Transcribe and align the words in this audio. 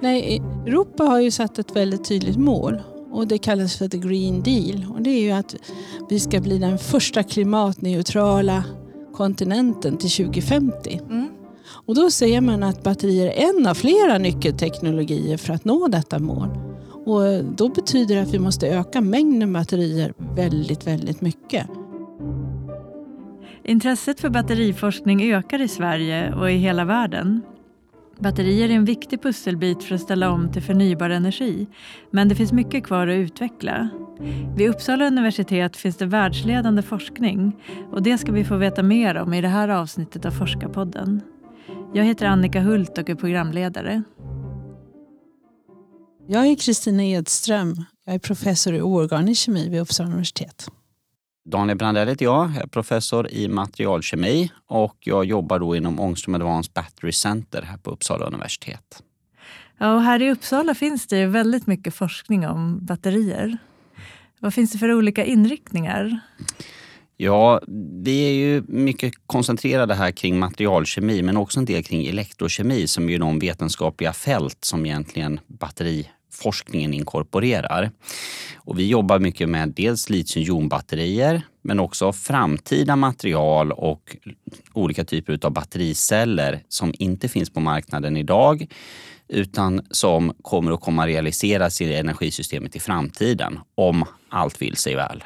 Nej, 0.00 0.42
Europa 0.66 1.04
har 1.04 1.20
ju 1.20 1.30
satt 1.30 1.58
ett 1.58 1.76
väldigt 1.76 2.04
tydligt 2.04 2.36
mål 2.36 2.82
och 3.12 3.26
det 3.26 3.38
kallas 3.38 3.76
för 3.76 3.88
the 3.88 3.98
green 3.98 4.42
deal. 4.42 4.86
Och 4.94 5.02
det 5.02 5.10
är 5.10 5.20
ju 5.20 5.30
att 5.30 5.56
vi 6.10 6.20
ska 6.20 6.40
bli 6.40 6.58
den 6.58 6.78
första 6.78 7.22
klimatneutrala 7.22 8.64
kontinenten 9.12 9.96
till 9.96 10.10
2050. 10.10 11.00
Mm. 11.10 11.28
Och 11.66 11.94
då 11.94 12.10
ser 12.10 12.40
man 12.40 12.62
att 12.62 12.82
batterier 12.82 13.26
är 13.26 13.48
en 13.48 13.66
av 13.66 13.74
flera 13.74 14.18
nyckelteknologier 14.18 15.36
för 15.36 15.52
att 15.52 15.64
nå 15.64 15.88
detta 15.88 16.18
mål. 16.18 16.48
Och 17.06 17.44
då 17.56 17.68
betyder 17.68 18.14
det 18.14 18.22
att 18.22 18.34
vi 18.34 18.38
måste 18.38 18.68
öka 18.68 19.00
mängden 19.00 19.52
batterier 19.52 20.14
väldigt, 20.36 20.86
väldigt 20.86 21.20
mycket. 21.20 21.66
Intresset 23.66 24.20
för 24.20 24.30
batteriforskning 24.30 25.32
ökar 25.32 25.60
i 25.60 25.68
Sverige 25.68 26.34
och 26.34 26.50
i 26.50 26.54
hela 26.54 26.84
världen. 26.84 27.42
Batterier 28.18 28.68
är 28.68 28.74
en 28.74 28.84
viktig 28.84 29.22
pusselbit 29.22 29.82
för 29.82 29.94
att 29.94 30.00
ställa 30.00 30.30
om 30.30 30.52
till 30.52 30.62
förnybar 30.62 31.10
energi. 31.10 31.66
Men 32.10 32.28
det 32.28 32.34
finns 32.34 32.52
mycket 32.52 32.84
kvar 32.84 33.06
att 33.06 33.16
utveckla. 33.16 33.88
Vid 34.56 34.70
Uppsala 34.70 35.06
universitet 35.06 35.76
finns 35.76 35.96
det 35.96 36.06
världsledande 36.06 36.82
forskning 36.82 37.56
och 37.92 38.02
det 38.02 38.18
ska 38.18 38.32
vi 38.32 38.44
få 38.44 38.56
veta 38.56 38.82
mer 38.82 39.14
om 39.14 39.34
i 39.34 39.40
det 39.40 39.48
här 39.48 39.68
avsnittet 39.68 40.24
av 40.24 40.30
Forskarpodden. 40.30 41.20
Jag 41.94 42.04
heter 42.04 42.26
Annika 42.26 42.60
Hult 42.60 42.98
och 42.98 43.10
är 43.10 43.14
programledare. 43.14 44.02
Jag 46.28 46.46
är 46.46 46.56
Kristina 46.56 47.04
Edström. 47.04 47.84
Jag 48.04 48.14
är 48.14 48.18
professor 48.18 48.74
i 48.74 48.82
oorganisk 48.82 49.42
kemi 49.42 49.68
vid 49.68 49.80
Uppsala 49.80 50.08
universitet. 50.08 50.68
Daniel 51.46 51.78
Brandell 51.78 52.08
heter 52.08 52.24
jag, 52.24 52.50
jag 52.54 52.62
är 52.62 52.66
professor 52.66 53.30
i 53.30 53.48
materialkemi 53.48 54.50
och 54.66 54.96
jag 55.00 55.24
jobbar 55.24 55.58
då 55.58 55.76
inom 55.76 56.00
Ångström 56.00 56.34
Advanced 56.34 56.72
Battery 56.72 57.12
Center 57.12 57.62
här 57.62 57.76
på 57.76 57.90
Uppsala 57.90 58.26
universitet. 58.26 59.02
Ja, 59.78 59.94
och 59.94 60.02
här 60.02 60.22
i 60.22 60.30
Uppsala 60.30 60.74
finns 60.74 61.06
det 61.06 61.26
väldigt 61.26 61.66
mycket 61.66 61.94
forskning 61.94 62.46
om 62.46 62.86
batterier. 62.86 63.58
Vad 64.40 64.54
finns 64.54 64.72
det 64.72 64.78
för 64.78 64.92
olika 64.92 65.24
inriktningar? 65.24 66.20
Ja, 67.16 67.60
vi 68.04 68.28
är 68.28 68.32
ju 68.32 68.62
mycket 68.68 69.14
koncentrerade 69.26 69.94
här 69.94 70.10
kring 70.10 70.38
materialkemi 70.38 71.22
men 71.22 71.36
också 71.36 71.60
en 71.60 71.64
del 71.64 71.84
kring 71.84 72.06
elektrokemi 72.06 72.86
som 72.86 73.08
är 73.08 73.18
de 73.18 73.38
vetenskapliga 73.38 74.12
fält 74.12 74.58
som 74.64 74.86
egentligen 74.86 75.40
forskningen 76.34 76.94
inkorporerar. 76.94 77.90
Och 78.56 78.78
vi 78.78 78.88
jobbar 78.88 79.18
mycket 79.18 79.48
med 79.48 79.68
dels 79.68 80.10
litiumjonbatterier 80.10 81.42
men 81.62 81.80
också 81.80 82.12
framtida 82.12 82.96
material 82.96 83.72
och 83.72 84.16
olika 84.72 85.04
typer 85.04 85.38
av 85.42 85.52
battericeller 85.52 86.62
som 86.68 86.94
inte 86.98 87.28
finns 87.28 87.50
på 87.50 87.60
marknaden 87.60 88.16
idag 88.16 88.66
utan 89.28 89.86
som 89.90 90.34
kommer 90.42 90.72
att 90.72 90.80
komma 90.80 91.06
realiseras 91.06 91.80
i 91.80 91.94
energisystemet 91.94 92.76
i 92.76 92.80
framtiden 92.80 93.58
om 93.74 94.04
allt 94.28 94.62
vill 94.62 94.76
sig 94.76 94.94
väl. 94.94 95.24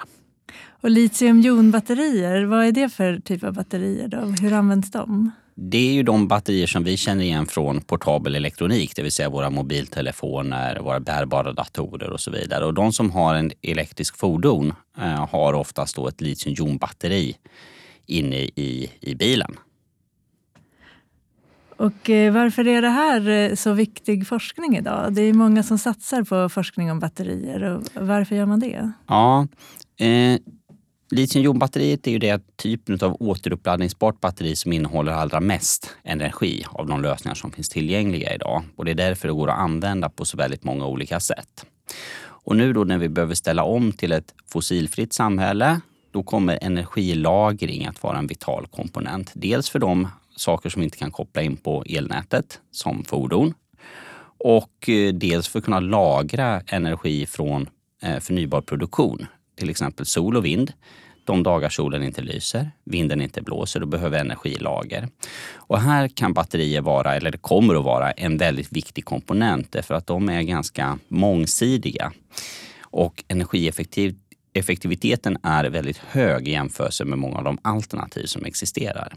Och 0.80 0.90
litiumjonbatterier, 0.90 2.44
vad 2.44 2.66
är 2.66 2.72
det 2.72 2.88
för 2.88 3.20
typ 3.20 3.44
av 3.44 3.54
batterier? 3.54 4.08
Då? 4.08 4.18
Hur 4.18 4.52
används 4.52 4.90
de? 4.90 5.30
Det 5.60 5.78
är 5.78 5.92
ju 5.92 6.02
de 6.02 6.28
batterier 6.28 6.66
som 6.66 6.84
vi 6.84 6.96
känner 6.96 7.24
igen 7.24 7.46
från 7.46 7.80
portabel 7.80 8.34
elektronik, 8.34 8.96
det 8.96 9.02
vill 9.02 9.12
säga 9.12 9.28
våra 9.28 9.50
mobiltelefoner, 9.50 10.80
våra 10.80 11.00
bärbara 11.00 11.52
datorer 11.52 12.10
och 12.10 12.20
så 12.20 12.30
vidare. 12.30 12.64
Och 12.64 12.74
de 12.74 12.92
som 12.92 13.10
har 13.10 13.34
en 13.34 13.50
elektrisk 13.62 14.16
fordon 14.16 14.74
eh, 14.98 15.26
har 15.28 15.54
oftast 15.54 15.96
då 15.96 16.08
ett 16.08 16.20
litiumjonbatteri 16.20 17.36
inne 18.06 18.36
i, 18.36 18.90
i 19.00 19.14
bilen. 19.14 19.56
Och 21.76 22.10
eh, 22.10 22.32
varför 22.32 22.66
är 22.66 22.82
det 22.82 22.88
här 22.88 23.28
eh, 23.28 23.54
så 23.54 23.72
viktig 23.72 24.26
forskning 24.26 24.76
idag? 24.76 25.12
Det 25.12 25.22
är 25.22 25.32
många 25.32 25.62
som 25.62 25.78
satsar 25.78 26.22
på 26.22 26.48
forskning 26.48 26.90
om 26.90 27.00
batterier. 27.00 27.62
Och 27.62 27.82
varför 27.94 28.36
gör 28.36 28.46
man 28.46 28.60
det? 28.60 28.92
Ja, 29.06 29.46
eh, 29.98 30.38
Litiumjonbatteriet 31.10 32.06
är 32.06 32.10
ju 32.10 32.18
det 32.18 32.56
typen 32.56 32.98
av 33.02 33.16
återuppladdningsbart 33.20 34.20
batteri 34.20 34.56
som 34.56 34.72
innehåller 34.72 35.12
allra 35.12 35.40
mest 35.40 35.96
energi 36.04 36.64
av 36.68 36.86
de 36.86 37.02
lösningar 37.02 37.34
som 37.34 37.52
finns 37.52 37.68
tillgängliga 37.68 38.34
idag. 38.34 38.62
Och 38.76 38.84
det 38.84 38.90
är 38.90 38.94
därför 38.94 39.28
det 39.28 39.34
går 39.34 39.50
att 39.50 39.58
använda 39.58 40.08
på 40.08 40.24
så 40.24 40.36
väldigt 40.36 40.64
många 40.64 40.86
olika 40.86 41.20
sätt. 41.20 41.66
Och 42.20 42.56
nu 42.56 42.72
då 42.72 42.84
när 42.84 42.98
vi 42.98 43.08
behöver 43.08 43.34
ställa 43.34 43.64
om 43.64 43.92
till 43.92 44.12
ett 44.12 44.34
fossilfritt 44.46 45.12
samhälle, 45.12 45.80
då 46.10 46.22
kommer 46.22 46.58
energilagring 46.62 47.86
att 47.86 48.02
vara 48.02 48.18
en 48.18 48.26
vital 48.26 48.66
komponent. 48.66 49.30
Dels 49.34 49.70
för 49.70 49.78
de 49.78 50.08
saker 50.36 50.70
som 50.70 50.80
vi 50.80 50.84
inte 50.84 50.98
kan 50.98 51.10
koppla 51.10 51.42
in 51.42 51.56
på 51.56 51.84
elnätet, 51.88 52.60
som 52.70 53.04
fordon. 53.04 53.54
Och 54.38 54.88
eh, 54.88 55.12
dels 55.12 55.48
för 55.48 55.58
att 55.58 55.64
kunna 55.64 55.80
lagra 55.80 56.60
energi 56.66 57.26
från 57.26 57.68
eh, 58.02 58.18
förnybar 58.20 58.60
produktion 58.60 59.26
till 59.58 59.70
exempel 59.70 60.06
sol 60.06 60.36
och 60.36 60.44
vind. 60.44 60.72
De 61.24 61.42
dagar 61.42 61.68
solen 61.68 62.02
inte 62.02 62.22
lyser, 62.22 62.70
vinden 62.84 63.20
inte 63.20 63.42
blåser, 63.42 63.80
då 63.80 63.86
behöver 63.86 64.18
energilager. 64.18 65.08
Och 65.54 65.80
här 65.80 66.08
kan 66.08 66.32
batterier 66.32 66.80
vara, 66.80 67.16
eller 67.16 67.30
det 67.30 67.38
kommer 67.38 67.74
att 67.74 67.84
vara, 67.84 68.10
en 68.10 68.38
väldigt 68.38 68.72
viktig 68.72 69.04
komponent 69.04 69.72
därför 69.72 69.94
att 69.94 70.06
de 70.06 70.28
är 70.28 70.42
ganska 70.42 70.98
mångsidiga. 71.08 72.12
Och 72.80 73.24
energieffektiviteten 73.28 75.38
är 75.42 75.64
väldigt 75.64 75.98
hög 75.98 76.48
i 76.48 76.50
jämförelse 76.50 77.04
med 77.04 77.18
många 77.18 77.38
av 77.38 77.44
de 77.44 77.58
alternativ 77.62 78.26
som 78.26 78.44
existerar. 78.44 79.14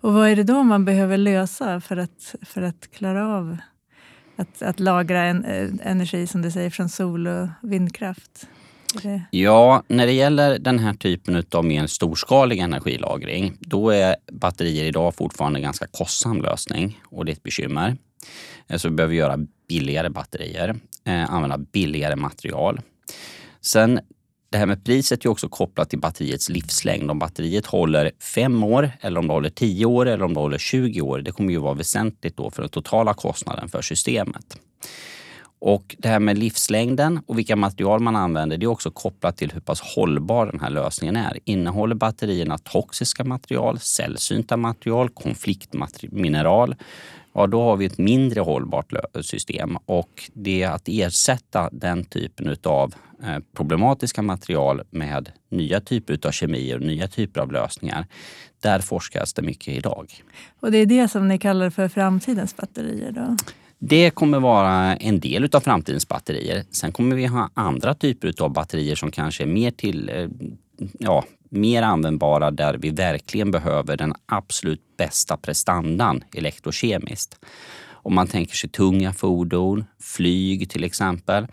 Och 0.00 0.12
vad 0.12 0.28
är 0.28 0.36
det 0.36 0.44
då 0.44 0.62
man 0.62 0.84
behöver 0.84 1.16
lösa 1.16 1.80
för 1.80 1.96
att, 1.96 2.34
för 2.42 2.62
att 2.62 2.90
klara 2.92 3.36
av 3.36 3.56
att, 4.36 4.62
att 4.62 4.80
lagra 4.80 5.22
en, 5.22 5.44
eh, 5.44 5.68
energi 5.82 6.26
som 6.26 6.42
du 6.42 6.50
säger 6.50 6.70
från 6.70 6.88
sol 6.88 7.26
och 7.26 7.48
vindkraft? 7.62 8.48
Ja, 9.30 9.82
när 9.88 10.06
det 10.06 10.12
gäller 10.12 10.58
den 10.58 10.78
här 10.78 10.94
typen 10.94 11.44
av 11.52 11.64
mer 11.64 11.86
storskalig 11.86 12.58
energilagring, 12.58 13.56
då 13.60 13.90
är 13.90 14.16
batterier 14.32 14.84
idag 14.84 15.14
fortfarande 15.14 15.58
en 15.58 15.62
ganska 15.62 15.86
kostsam 15.86 16.42
lösning 16.42 17.00
och 17.04 17.24
det 17.24 17.32
är 17.32 17.34
ett 17.34 17.42
bekymmer. 17.42 17.96
Eh, 18.68 18.76
så 18.76 18.88
vi 18.88 18.94
behöver 18.94 19.14
göra 19.14 19.38
billigare 19.68 20.10
batterier, 20.10 20.76
eh, 21.04 21.32
använda 21.34 21.58
billigare 21.58 22.16
material. 22.16 22.80
Sen 23.60 24.00
det 24.54 24.58
här 24.58 24.66
med 24.66 24.84
priset 24.84 25.24
är 25.24 25.28
också 25.28 25.48
kopplat 25.48 25.90
till 25.90 25.98
batteriets 25.98 26.48
livslängd. 26.48 27.10
Om 27.10 27.18
batteriet 27.18 27.66
håller 27.66 28.12
fem 28.20 28.64
år, 28.64 28.90
eller 29.00 29.20
om 29.20 29.26
det 29.26 29.32
håller 29.32 29.50
tio 29.50 29.86
år 29.86 30.06
eller 30.06 30.24
om 30.24 30.34
det 30.34 30.40
håller 30.40 30.58
20 30.58 31.00
år. 31.00 31.18
Det 31.18 31.32
kommer 31.32 31.52
ju 31.52 31.58
vara 31.58 31.74
väsentligt 31.74 32.36
då 32.36 32.50
för 32.50 32.62
den 32.62 32.68
totala 32.68 33.14
kostnaden 33.14 33.68
för 33.68 33.82
systemet. 33.82 34.58
Och 35.58 35.96
det 35.98 36.08
här 36.08 36.20
med 36.20 36.38
livslängden 36.38 37.20
och 37.26 37.38
vilka 37.38 37.56
material 37.56 38.00
man 38.00 38.16
använder, 38.16 38.56
det 38.56 38.66
är 38.66 38.70
också 38.70 38.90
kopplat 38.90 39.36
till 39.36 39.52
hur 39.52 39.60
pass 39.60 39.80
hållbar 39.80 40.46
den 40.46 40.60
här 40.60 40.70
lösningen 40.70 41.16
är. 41.16 41.38
Innehåller 41.44 41.94
batterierna 41.94 42.58
toxiska 42.58 43.24
material, 43.24 43.78
sällsynta 43.78 44.56
material, 44.56 45.08
konfliktmineral, 45.08 46.74
ja 47.34 47.46
då 47.46 47.62
har 47.62 47.76
vi 47.76 47.84
ett 47.84 47.98
mindre 47.98 48.40
hållbart 48.40 48.92
system. 49.20 49.76
Och 49.86 50.30
det 50.32 50.62
är 50.62 50.70
att 50.70 50.88
ersätta 50.88 51.68
den 51.72 52.04
typen 52.04 52.56
av 52.62 52.94
eh, 53.22 53.38
problematiska 53.56 54.22
material 54.22 54.82
med 54.90 55.32
nya 55.48 55.80
typer 55.80 56.18
av 56.26 56.30
kemier 56.30 56.76
och 56.76 56.86
nya 56.86 57.08
typer 57.08 57.40
av 57.40 57.52
lösningar. 57.52 58.06
Där 58.60 58.80
forskas 58.80 59.34
det 59.34 59.42
mycket 59.42 59.68
idag. 59.68 60.12
Och 60.60 60.70
det 60.70 60.78
är 60.78 60.86
det 60.86 61.08
som 61.08 61.28
ni 61.28 61.38
kallar 61.38 61.70
för 61.70 61.88
framtidens 61.88 62.56
batterier? 62.56 63.12
då? 63.12 63.36
Det 63.78 64.10
kommer 64.10 64.40
vara 64.40 64.96
en 64.96 65.20
del 65.20 65.48
av 65.52 65.60
framtidens 65.60 66.08
batterier. 66.08 66.64
Sen 66.70 66.92
kommer 66.92 67.16
vi 67.16 67.26
ha 67.26 67.50
andra 67.54 67.94
typer 67.94 68.42
av 68.42 68.52
batterier 68.52 68.94
som 68.94 69.10
kanske 69.10 69.44
är 69.44 69.46
mer, 69.46 69.70
till, 69.70 70.08
eh, 70.08 70.28
ja, 70.98 71.24
mer 71.48 71.82
användbara 71.82 72.50
där 72.50 72.74
vi 72.74 72.90
verkligen 72.90 73.50
behöver 73.50 73.96
den 73.96 74.14
absolut 74.26 74.96
bästa 74.96 75.36
prestandan 75.36 76.24
elektrokemiskt. 76.34 77.44
Om 77.90 78.14
man 78.14 78.26
tänker 78.26 78.56
sig 78.56 78.70
tunga 78.70 79.12
fordon, 79.12 79.84
flyg 80.00 80.70
till 80.70 80.84
exempel, 80.84 81.46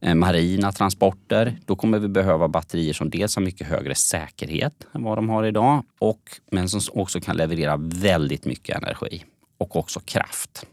eh, 0.00 0.14
marina 0.14 0.72
transporter, 0.72 1.56
då 1.66 1.76
kommer 1.76 1.98
vi 1.98 2.08
behöva 2.08 2.48
batterier 2.48 2.92
som 2.92 3.10
dels 3.10 3.36
har 3.36 3.42
mycket 3.42 3.66
högre 3.66 3.94
säkerhet 3.94 4.86
än 4.94 5.02
vad 5.02 5.18
de 5.18 5.28
har 5.28 5.44
idag 5.44 5.84
och 5.98 6.20
men 6.50 6.68
som 6.68 6.80
också 7.00 7.20
kan 7.20 7.36
leverera 7.36 7.76
väldigt 7.76 8.44
mycket 8.44 8.76
energi 8.76 9.24
och 9.58 9.76
också 9.76 10.00
kraft. 10.00 10.66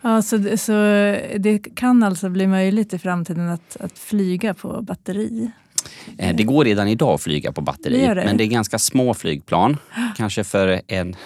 Ja, 0.00 0.22
så, 0.22 0.56
så 0.56 0.72
det 1.38 1.74
kan 1.74 2.02
alltså 2.02 2.28
bli 2.28 2.46
möjligt 2.46 2.94
i 2.94 2.98
framtiden 2.98 3.48
att, 3.48 3.76
att 3.80 3.98
flyga 3.98 4.54
på 4.54 4.82
batteri? 4.82 5.50
Eh, 6.18 6.36
det 6.36 6.42
går 6.42 6.64
redan 6.64 6.88
idag 6.88 7.14
att 7.14 7.22
flyga 7.22 7.52
på 7.52 7.60
batteri, 7.60 8.06
det 8.06 8.14
det. 8.14 8.24
men 8.24 8.36
det 8.36 8.44
är 8.44 8.48
ganska 8.48 8.78
små 8.78 9.14
flygplan. 9.14 9.76
Kanske 10.16 10.44
för 10.44 10.82
en 10.86 11.16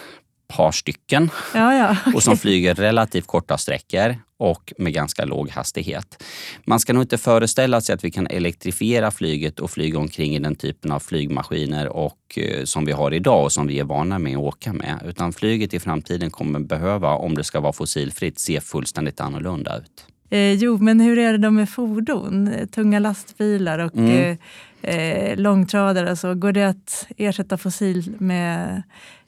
par 0.48 0.72
stycken 0.72 1.30
Ja, 1.54 1.74
ja. 1.74 1.96
och 2.14 2.22
som 2.22 2.36
flyger 2.36 2.74
relativt 2.74 3.26
korta 3.26 3.58
sträckor 3.58 4.16
och 4.38 4.72
med 4.78 4.92
ganska 4.92 5.24
låg 5.24 5.50
hastighet. 5.50 6.22
Man 6.64 6.80
ska 6.80 6.92
nog 6.92 7.02
inte 7.02 7.18
föreställa 7.18 7.80
sig 7.80 7.94
att 7.94 8.04
vi 8.04 8.10
kan 8.10 8.26
elektrifiera 8.26 9.10
flyget 9.10 9.60
och 9.60 9.70
flyga 9.70 9.98
omkring 9.98 10.36
i 10.36 10.38
den 10.38 10.54
typen 10.56 10.92
av 10.92 11.00
flygmaskiner 11.00 11.88
och, 11.88 12.18
eh, 12.36 12.64
som 12.64 12.84
vi 12.84 12.92
har 12.92 13.14
idag 13.14 13.44
och 13.44 13.52
som 13.52 13.66
vi 13.66 13.78
är 13.78 13.84
vana 13.84 14.18
med 14.18 14.32
att 14.36 14.42
åka 14.42 14.72
med. 14.72 15.02
Utan 15.06 15.32
flyget 15.32 15.74
i 15.74 15.80
framtiden 15.80 16.30
kommer 16.30 16.60
behöva, 16.60 17.10
om 17.14 17.34
det 17.34 17.44
ska 17.44 17.60
vara 17.60 17.72
fossilfritt, 17.72 18.38
se 18.38 18.60
fullständigt 18.60 19.20
annorlunda 19.20 19.76
ut. 19.78 20.06
Eh, 20.30 20.52
jo, 20.52 20.78
men 20.78 21.00
hur 21.00 21.18
är 21.18 21.32
det 21.32 21.38
då 21.38 21.50
med 21.50 21.70
fordon? 21.70 22.50
Tunga 22.74 22.98
lastbilar 22.98 23.78
och 23.78 23.96
Mm. 23.96 24.38
eh, 24.82 24.96
eh, 24.96 25.36
långtradare. 25.38 26.16
Så 26.16 26.34
går 26.34 26.52
det 26.52 26.64
att 26.68 27.06
ersätta 27.16 27.56
fossil 27.58 28.14
med, 28.18 28.82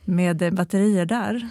med 0.08 0.42
eh, 0.42 0.50
batterier 0.50 1.06
där? 1.06 1.48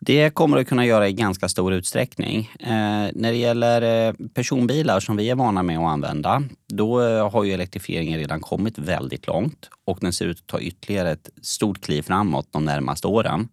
Det 0.00 0.30
kommer 0.30 0.56
det 0.56 0.64
kunna 0.64 0.86
göra 0.86 1.08
i 1.08 1.12
ganska 1.12 1.48
stor 1.48 1.72
utsträckning. 1.72 2.50
Eh, 2.60 2.68
när 3.14 3.30
det 3.30 3.36
gäller 3.36 4.08
eh, 4.08 4.14
personbilar 4.34 5.00
som 5.00 5.16
vi 5.16 5.30
är 5.30 5.34
vana 5.34 5.62
med 5.62 5.78
att 5.78 5.92
använda, 5.92 6.42
då 6.68 7.02
eh, 7.02 7.30
har 7.30 7.44
ju 7.44 7.52
elektrifieringen 7.52 8.18
redan 8.18 8.40
kommit 8.40 8.78
väldigt 8.78 9.26
långt 9.26 9.70
och 9.84 9.98
den 10.00 10.12
ser 10.12 10.26
ut 10.26 10.38
att 10.40 10.46
ta 10.46 10.60
ytterligare 10.60 11.10
ett 11.10 11.30
stort 11.42 11.80
kliv 11.80 12.02
framåt 12.02 12.48
de 12.50 12.64
närmaste 12.64 13.06
åren. 13.06 13.48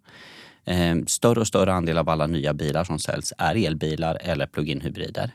Eh, 0.65 0.95
större 1.07 1.39
och 1.39 1.47
större 1.47 1.73
andel 1.73 1.97
av 1.97 2.09
alla 2.09 2.27
nya 2.27 2.53
bilar 2.53 2.83
som 2.83 2.99
säljs 2.99 3.33
är 3.37 3.55
elbilar 3.55 4.17
eller 4.21 4.45
plug-in 4.47 4.81
hybrider. 4.81 5.31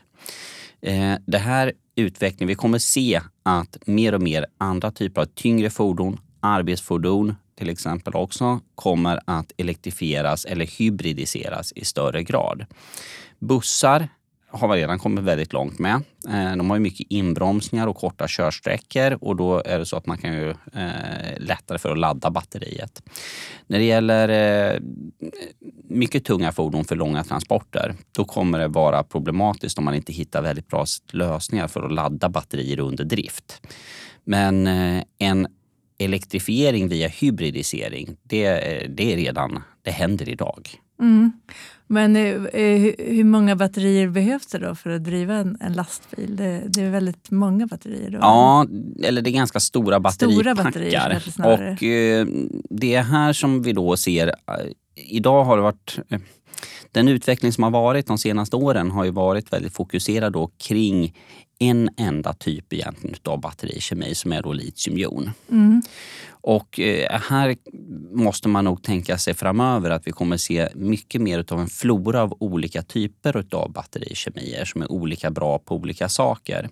Eh, 0.81 1.13
det 1.25 1.37
här 1.37 1.73
utvecklingen, 1.95 2.47
vi 2.47 2.55
kommer 2.55 2.79
se 2.79 3.21
att 3.43 3.77
mer 3.85 4.15
och 4.15 4.21
mer 4.21 4.45
andra 4.57 4.91
typer 4.91 5.21
av 5.21 5.25
tyngre 5.25 5.69
fordon, 5.69 6.17
arbetsfordon 6.39 7.35
till 7.61 7.69
exempel 7.69 8.15
också, 8.15 8.59
kommer 8.75 9.19
att 9.25 9.51
elektrifieras 9.57 10.45
eller 10.45 10.65
hybridiseras 10.65 11.73
i 11.75 11.85
större 11.85 12.23
grad. 12.23 12.65
Bussar 13.39 14.07
har 14.49 14.67
vi 14.67 14.81
redan 14.81 14.99
kommit 14.99 15.23
väldigt 15.23 15.53
långt 15.53 15.79
med. 15.79 15.95
Eh, 16.29 16.55
de 16.57 16.69
har 16.69 16.77
ju 16.77 16.83
mycket 16.83 17.07
inbromsningar 17.09 17.87
och 17.87 17.95
korta 17.95 18.25
körsträckor 18.27 19.17
och 19.21 19.35
då 19.35 19.61
är 19.65 19.79
det 19.79 19.85
så 19.85 19.97
att 19.97 20.05
man 20.05 20.17
kan 20.17 20.33
ju 20.33 20.49
eh, 20.49 21.37
lättare 21.37 21.77
för 21.77 21.91
att 21.91 21.97
ladda 21.97 22.31
batteriet. 22.31 23.03
När 23.67 23.79
det 23.79 23.85
gäller 23.85 24.29
eh, 24.29 24.79
mycket 25.89 26.25
tunga 26.25 26.51
fordon 26.51 26.85
för 26.85 26.95
långa 26.95 27.23
transporter, 27.23 27.95
då 28.11 28.25
kommer 28.25 28.59
det 28.59 28.67
vara 28.67 29.03
problematiskt 29.03 29.77
om 29.77 29.85
man 29.85 29.95
inte 29.95 30.13
hittar 30.13 30.41
väldigt 30.41 30.67
bra 30.67 30.85
lösningar 31.11 31.67
för 31.67 31.83
att 31.83 31.93
ladda 31.93 32.29
batterier 32.29 32.79
under 32.79 33.03
drift. 33.03 33.61
Men 34.23 34.67
en 35.17 35.47
elektrifiering 36.05 36.87
via 36.87 37.07
hybridisering, 37.07 38.17
det, 38.23 38.47
det 38.97 39.13
är 39.13 39.17
redan, 39.17 39.63
det 39.81 39.91
händer 39.91 40.29
idag. 40.29 40.69
Mm. 41.01 41.31
Men 41.87 42.15
eh, 42.15 42.23
eh, 42.61 42.79
hur- 42.97 43.23
många 43.23 43.55
batterier 43.55 44.07
behövs 44.09 44.47
det 44.47 44.57
då 44.57 44.75
för 44.75 44.89
att 44.89 45.03
driva 45.03 45.35
en, 45.35 45.57
en 45.61 45.73
lastbil? 45.73 46.35
Det, 46.35 46.63
det 46.67 46.81
är 46.81 46.89
väldigt 46.89 47.31
många 47.31 47.67
batterier. 47.67 48.09
Då. 48.09 48.17
Ja, 48.21 48.67
eller 49.03 49.21
det 49.21 49.29
är 49.29 49.31
ganska 49.31 49.59
stora 49.59 49.83
Stora 49.85 49.99
batteripackar. 49.99 50.63
batterier 50.63 51.09
kanske 51.11 51.31
snarare. 51.31 51.71
och 51.71 51.83
eh, 51.83 52.27
det 52.69 52.95
är 52.95 53.03
här 53.03 53.33
som 53.33 53.61
vi 53.61 53.73
då 53.73 53.97
ser, 53.97 54.27
eh, 54.27 54.33
idag 54.95 55.43
har 55.43 55.57
det 55.57 55.63
varit 55.63 55.99
eh, 56.09 56.19
den 56.91 57.07
utveckling 57.07 57.51
som 57.51 57.63
har 57.63 57.71
varit 57.71 58.07
de 58.07 58.17
senaste 58.17 58.55
åren 58.55 58.91
har 58.91 59.03
ju 59.05 59.11
varit 59.11 59.53
väldigt 59.53 59.73
fokuserad 59.73 60.33
då 60.33 60.51
kring 60.67 61.15
en 61.61 61.89
enda 61.97 62.33
typ 62.33 62.73
egentligen 62.73 63.15
av 63.25 63.41
batterikemi 63.41 64.15
som 64.15 64.31
är 64.31 64.41
då 64.41 64.53
litiumjon. 64.53 65.31
Mm. 65.51 65.81
Och 66.29 66.79
eh, 66.79 67.21
här 67.21 67.55
måste 68.11 68.49
man 68.49 68.65
nog 68.65 68.83
tänka 68.83 69.17
sig 69.17 69.33
framöver 69.33 69.89
att 69.89 70.07
vi 70.07 70.11
kommer 70.11 70.37
se 70.37 70.69
mycket 70.75 71.21
mer 71.21 71.45
av 71.49 71.59
en 71.59 71.67
flora 71.67 72.21
av 72.21 72.37
olika 72.39 72.81
typer 72.81 73.45
av 73.51 73.71
batterikemier 73.71 74.65
som 74.65 74.81
är 74.81 74.91
olika 74.91 75.31
bra 75.31 75.59
på 75.59 75.75
olika 75.75 76.09
saker. 76.09 76.69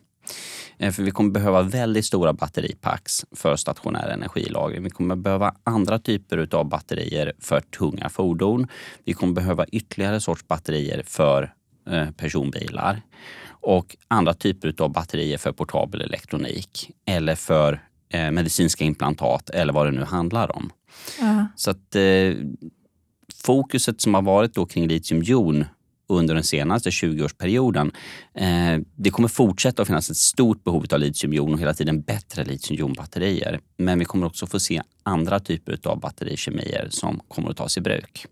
Eh, 0.78 0.92
För 0.92 1.04
vi 1.04 1.12
kommer 1.12 1.32
behöva 1.32 1.62
väldigt 1.62 2.06
stora 2.06 2.34
batteripacks 2.34 3.26
för 3.36 3.56
stationär 3.56 4.10
energilagring. 4.10 4.84
Vi 4.84 4.90
kommer 4.90 5.16
behöva 5.16 5.54
andra 5.64 6.00
typer 6.00 6.56
av 6.56 6.70
batterier 6.70 7.34
för 7.40 7.62
tunga 7.62 8.10
fordon. 8.10 8.68
Vi 9.06 9.14
kommer 9.14 9.34
behöva 9.34 9.66
ytterligare 9.66 10.20
sorts 10.20 10.48
batterier 10.48 11.04
för 11.06 11.54
personbilar 12.18 13.02
och 13.62 13.98
andra 14.08 14.34
typer 14.34 14.74
av 14.78 14.92
batterier 14.92 15.38
för 15.38 15.52
portabel 15.52 16.02
elektronik 16.02 16.92
eller 17.06 17.36
för 17.36 17.84
eh, 18.10 18.32
medicinska 18.32 18.84
implantat 18.84 19.50
eller 19.50 19.74
vad 19.74 19.88
det 19.88 19.92
nu 19.92 20.04
handlar 20.04 20.56
om. 20.56 20.72
Ja. 21.20 21.48
Så 21.56 21.72
att 21.72 21.96
eh, 21.96 22.34
fokuset 23.44 24.02
som 24.02 24.14
har 24.14 24.22
varit 24.22 24.54
då 24.54 24.66
kring 24.66 24.88
litiumjon 24.88 25.66
under 26.10 26.34
den 26.36 26.44
senaste 26.44 26.90
20-årsperioden, 26.90 27.92
eh, 28.34 28.82
det 28.96 29.10
kommer 29.10 29.28
fortsätta 29.28 29.82
att 29.82 29.88
finnas 29.88 30.10
ett 30.10 30.18
stort 30.18 30.64
behov 30.64 30.86
av 30.92 31.00
litiumjon 31.00 31.54
och 31.54 31.60
hela 31.60 31.74
tiden 31.74 32.02
bättre 32.02 32.44
litiumjonbatterier. 32.44 33.60
Men 33.78 34.00
vi 34.00 34.06
kommer 34.06 34.28
också 34.28 34.48
få 34.48 34.60
se 34.60 34.82
andra 35.04 35.40
typer 35.40 35.80
av 35.84 36.00
batterikemier 36.00 36.88
som 36.90 37.22
kommer 37.28 37.50
att 37.50 37.58
tas 37.58 37.78
i 37.78 37.82
bruk 37.82 38.28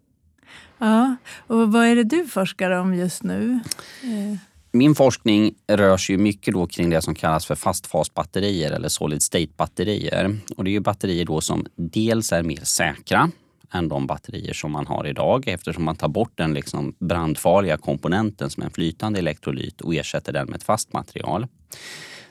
ja. 0.77 1.15
Och 1.47 1.71
vad 1.71 1.85
är 1.85 1.95
det 1.95 2.03
du 2.03 2.27
forskar 2.27 2.71
om 2.71 2.93
just 2.93 3.23
nu? 3.23 3.59
Eh. 4.03 4.37
Min 4.71 4.95
forskning 4.95 5.53
rör 5.67 5.97
sig 5.97 6.17
mycket 6.17 6.53
då 6.53 6.67
kring 6.67 6.89
det 6.89 7.01
som 7.01 7.15
kallas 7.15 7.45
för 7.45 7.55
fastfasbatterier 7.55 8.71
eller 8.71 8.89
solid 8.89 9.21
state-batterier. 9.21 10.37
Och 10.57 10.63
det 10.63 10.69
är 10.69 10.71
ju 10.71 10.79
batterier 10.79 11.25
då 11.25 11.41
som 11.41 11.65
dels 11.75 12.31
är 12.31 12.43
mer 12.43 12.63
säkra 12.63 13.31
än 13.73 13.89
de 13.89 14.07
batterier 14.07 14.53
som 14.53 14.71
man 14.71 14.87
har 14.87 15.07
idag 15.07 15.47
eftersom 15.47 15.83
man 15.83 15.95
tar 15.95 16.07
bort 16.07 16.31
den 16.35 16.53
liksom 16.53 16.95
brandfarliga 16.99 17.77
komponenten 17.77 18.49
som 18.49 18.63
är 18.63 18.67
en 18.67 18.73
flytande 18.73 19.19
elektrolyt 19.19 19.81
och 19.81 19.95
ersätter 19.95 20.33
den 20.33 20.47
med 20.47 20.55
ett 20.55 20.63
fast 20.63 20.93
material. 20.93 21.47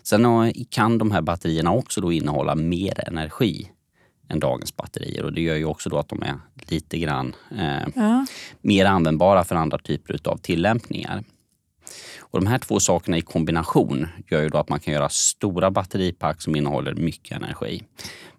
Sen 0.02 0.52
kan 0.70 0.99
de 0.99 1.10
här 1.10 1.22
batterierna 1.22 1.72
också 1.72 2.00
då 2.00 2.12
innehålla 2.12 2.54
mer 2.54 3.08
energi 3.08 3.70
än 4.28 4.40
dagens 4.40 4.76
batterier 4.76 5.25
och 5.25 5.32
det 5.32 5.40
gör 5.40 5.56
ju 5.56 5.64
också 5.64 5.90
då 5.90 5.99
att 5.99 6.08
de 6.08 6.23
är 6.23 6.34
lite 6.56 6.99
grann 6.99 7.34
eh, 7.58 7.88
ja. 7.94 8.26
mer 8.61 8.84
användbara 8.84 9.44
för 9.44 9.55
andra 9.55 9.78
typer 9.78 10.20
av 10.25 10.37
tillämpningar. 10.37 11.25
Och 12.19 12.40
de 12.40 12.46
här 12.46 12.58
två 12.58 12.81
sakerna 12.81 13.19
i 13.19 13.23
kombination 13.23 14.08
gör 14.31 14.43
ju 14.43 14.49
då 14.49 14.58
att 14.58 14.69
man 14.69 14.81
kan 14.81 14.94
göra 14.94 15.08
stora 15.08 15.70
batteripack 15.70 16.43
som 16.43 16.56
innehåller 16.56 16.94
mycket 16.94 17.37
energi. 17.37 17.82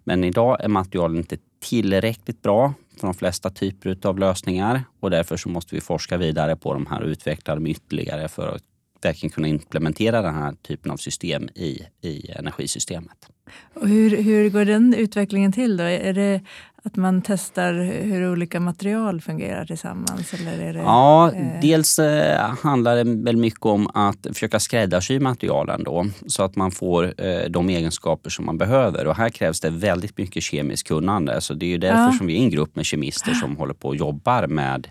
Men 0.04 0.24
idag 0.24 0.64
är 0.64 0.68
materialen 0.68 1.16
inte 1.16 1.36
tillräckligt 1.60 2.42
bra 2.42 2.74
för 3.00 3.06
de 3.06 3.14
flesta 3.14 3.50
typer 3.50 3.98
av 4.02 4.18
lösningar 4.18 4.84
och 5.00 5.10
därför 5.10 5.36
så 5.36 5.48
måste 5.48 5.74
vi 5.74 5.80
forska 5.80 6.16
vidare 6.16 6.56
på 6.56 6.72
de 6.72 6.86
här 6.86 7.02
och 7.02 7.08
utveckla 7.08 7.54
dem 7.54 7.66
ytterligare 7.66 8.28
för 8.28 8.48
att 8.48 8.62
verkligen 9.02 9.32
kunna 9.32 9.48
implementera 9.48 10.22
den 10.22 10.34
här 10.34 10.52
typen 10.62 10.90
av 10.90 10.96
system 10.96 11.48
i, 11.54 11.82
i 12.00 12.30
energisystemet. 12.30 13.28
Och 13.74 13.88
hur, 13.88 14.22
hur 14.22 14.50
går 14.50 14.64
den 14.64 14.94
utvecklingen 14.94 15.52
till 15.52 15.76
då? 15.76 15.84
Är 15.84 16.12
det 16.12 16.40
att 16.84 16.96
man 16.96 17.22
testar 17.22 17.72
hur 18.02 18.32
olika 18.32 18.60
material 18.60 19.20
fungerar 19.20 19.64
tillsammans? 19.64 20.34
Eller 20.34 20.58
är 20.58 20.72
det, 20.72 20.78
Ja, 20.78 21.32
eh, 21.32 21.60
dels 21.62 21.98
eh, 21.98 22.50
handlar 22.62 22.96
det 22.96 23.04
väl 23.24 23.36
mycket 23.36 23.66
om 23.66 23.90
att 23.94 24.26
försöka 24.32 24.60
skräddarsy 24.60 25.20
materialen 25.20 25.84
då 25.84 26.06
så 26.26 26.42
att 26.42 26.56
man 26.56 26.70
får 26.70 27.14
eh, 27.26 27.50
de 27.50 27.68
egenskaper 27.68 28.30
som 28.30 28.46
man 28.46 28.58
behöver. 28.58 29.06
Och 29.06 29.16
här 29.16 29.28
krävs 29.28 29.60
det 29.60 29.70
väldigt 29.70 30.18
mycket 30.18 30.42
kemiskt 30.42 30.88
kunnande. 30.88 31.40
Så 31.40 31.54
det 31.54 31.66
är 31.66 31.70
ju 31.70 31.78
därför 31.78 31.98
Ja. 32.02 32.12
som 32.18 32.26
vi 32.26 32.34
är 32.38 32.42
en 32.42 32.50
grupp 32.50 32.76
med 32.76 32.84
kemister 32.86 33.32
som 33.34 33.56
håller 33.56 33.74
på 33.74 33.88
och 33.88 33.96
jobbar 33.96 34.46
med 34.46 34.88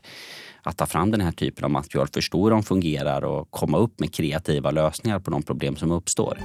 att 0.64 0.78
ta 0.78 0.86
fram 0.86 1.12
den 1.12 1.22
här 1.22 1.32
typen 1.32 1.64
av 1.66 1.72
material, 1.72 2.08
förstå 2.14 2.44
hur 2.44 2.52
de 2.52 2.64
fungerar 2.64 3.26
och 3.26 3.52
komma 3.52 3.78
upp 3.78 4.00
med 4.00 4.14
kreativa 4.14 4.72
lösningar 4.72 5.20
på 5.20 5.32
de 5.32 5.44
problem 5.44 5.76
som 5.76 5.92
uppstår. 5.92 6.38